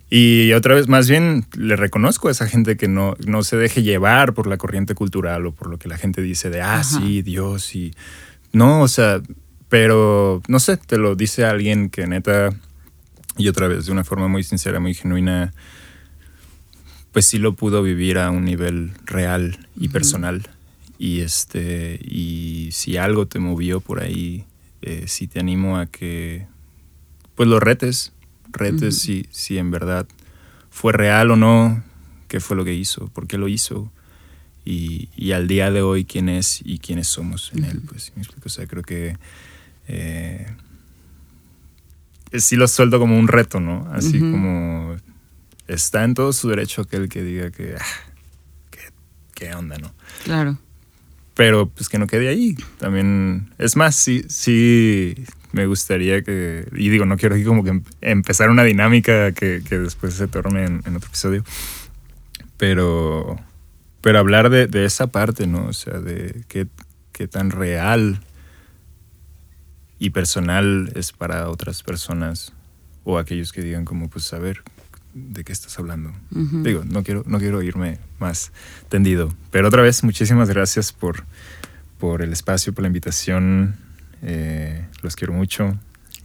[0.08, 3.82] y otra vez, más bien, le reconozco a esa gente que no, no se deje
[3.82, 6.84] llevar por la corriente cultural o por lo que la gente dice de, ah, Ajá.
[6.84, 7.92] sí, Dios y...
[8.54, 9.20] No, o sea,
[9.68, 12.54] pero, no sé, te lo dice alguien que neta,
[13.36, 15.52] y otra vez, de una forma muy sincera, muy genuina,
[17.12, 20.48] pues sí lo pudo vivir a un nivel real y personal.
[20.96, 24.46] Y este, y si algo te movió por ahí,
[24.80, 26.46] eh, sí te animo a que
[27.36, 28.12] pues lo retes,
[28.50, 29.04] retes Ujú.
[29.04, 30.06] si, si en verdad
[30.70, 31.82] fue real o no,
[32.28, 33.92] qué fue lo que hizo, por qué lo hizo.
[34.64, 38.12] Y, y al día de hoy quién es y quiénes somos en él, pues ¿sí
[38.16, 38.46] me explico?
[38.46, 39.16] O sea, creo que
[39.86, 40.44] eh,
[42.32, 43.88] sí lo suelto como un reto, ¿no?
[43.92, 44.96] Así como
[45.68, 47.84] está en todo su derecho aquel que diga que, ah,
[48.70, 48.80] qué,
[49.34, 49.92] qué onda, ¿no?
[50.24, 50.58] Claro.
[51.34, 52.56] Pero pues que no quede ahí.
[52.78, 55.14] También, es más, sí, sí
[55.56, 59.62] me gustaría que, y digo, no quiero aquí como que em- empezar una dinámica que,
[59.66, 61.42] que después se torne en, en otro episodio,
[62.58, 63.38] pero,
[64.02, 65.66] pero hablar de, de esa parte, ¿no?
[65.66, 66.66] O sea, de qué,
[67.12, 68.20] qué tan real
[69.98, 72.52] y personal es para otras personas
[73.04, 74.62] o aquellos que digan como, pues, a ver,
[75.14, 76.12] ¿de qué estás hablando?
[76.62, 78.52] Digo, no quiero, no quiero irme más
[78.90, 79.32] tendido.
[79.50, 81.24] Pero otra vez, muchísimas gracias por,
[81.98, 83.76] por el espacio, por la invitación.
[84.22, 85.76] Eh, los quiero mucho.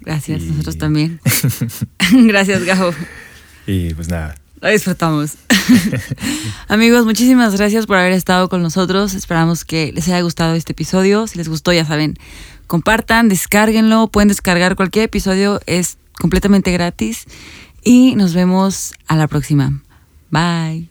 [0.01, 1.19] Gracias, Y- nosotros también.
[2.13, 2.91] Gracias, Gabo.
[3.67, 5.35] Y pues nada, Lo disfrutamos.
[6.67, 9.13] Amigos, muchísimas gracias por haber estado con nosotros.
[9.13, 11.27] Esperamos que les haya gustado este episodio.
[11.27, 12.15] Si les gustó, ya saben,
[12.67, 14.07] compartan, descárguenlo.
[14.07, 17.25] Pueden descargar cualquier episodio, es completamente gratis.
[17.83, 19.81] Y nos vemos a la próxima.
[20.29, 20.90] Bye.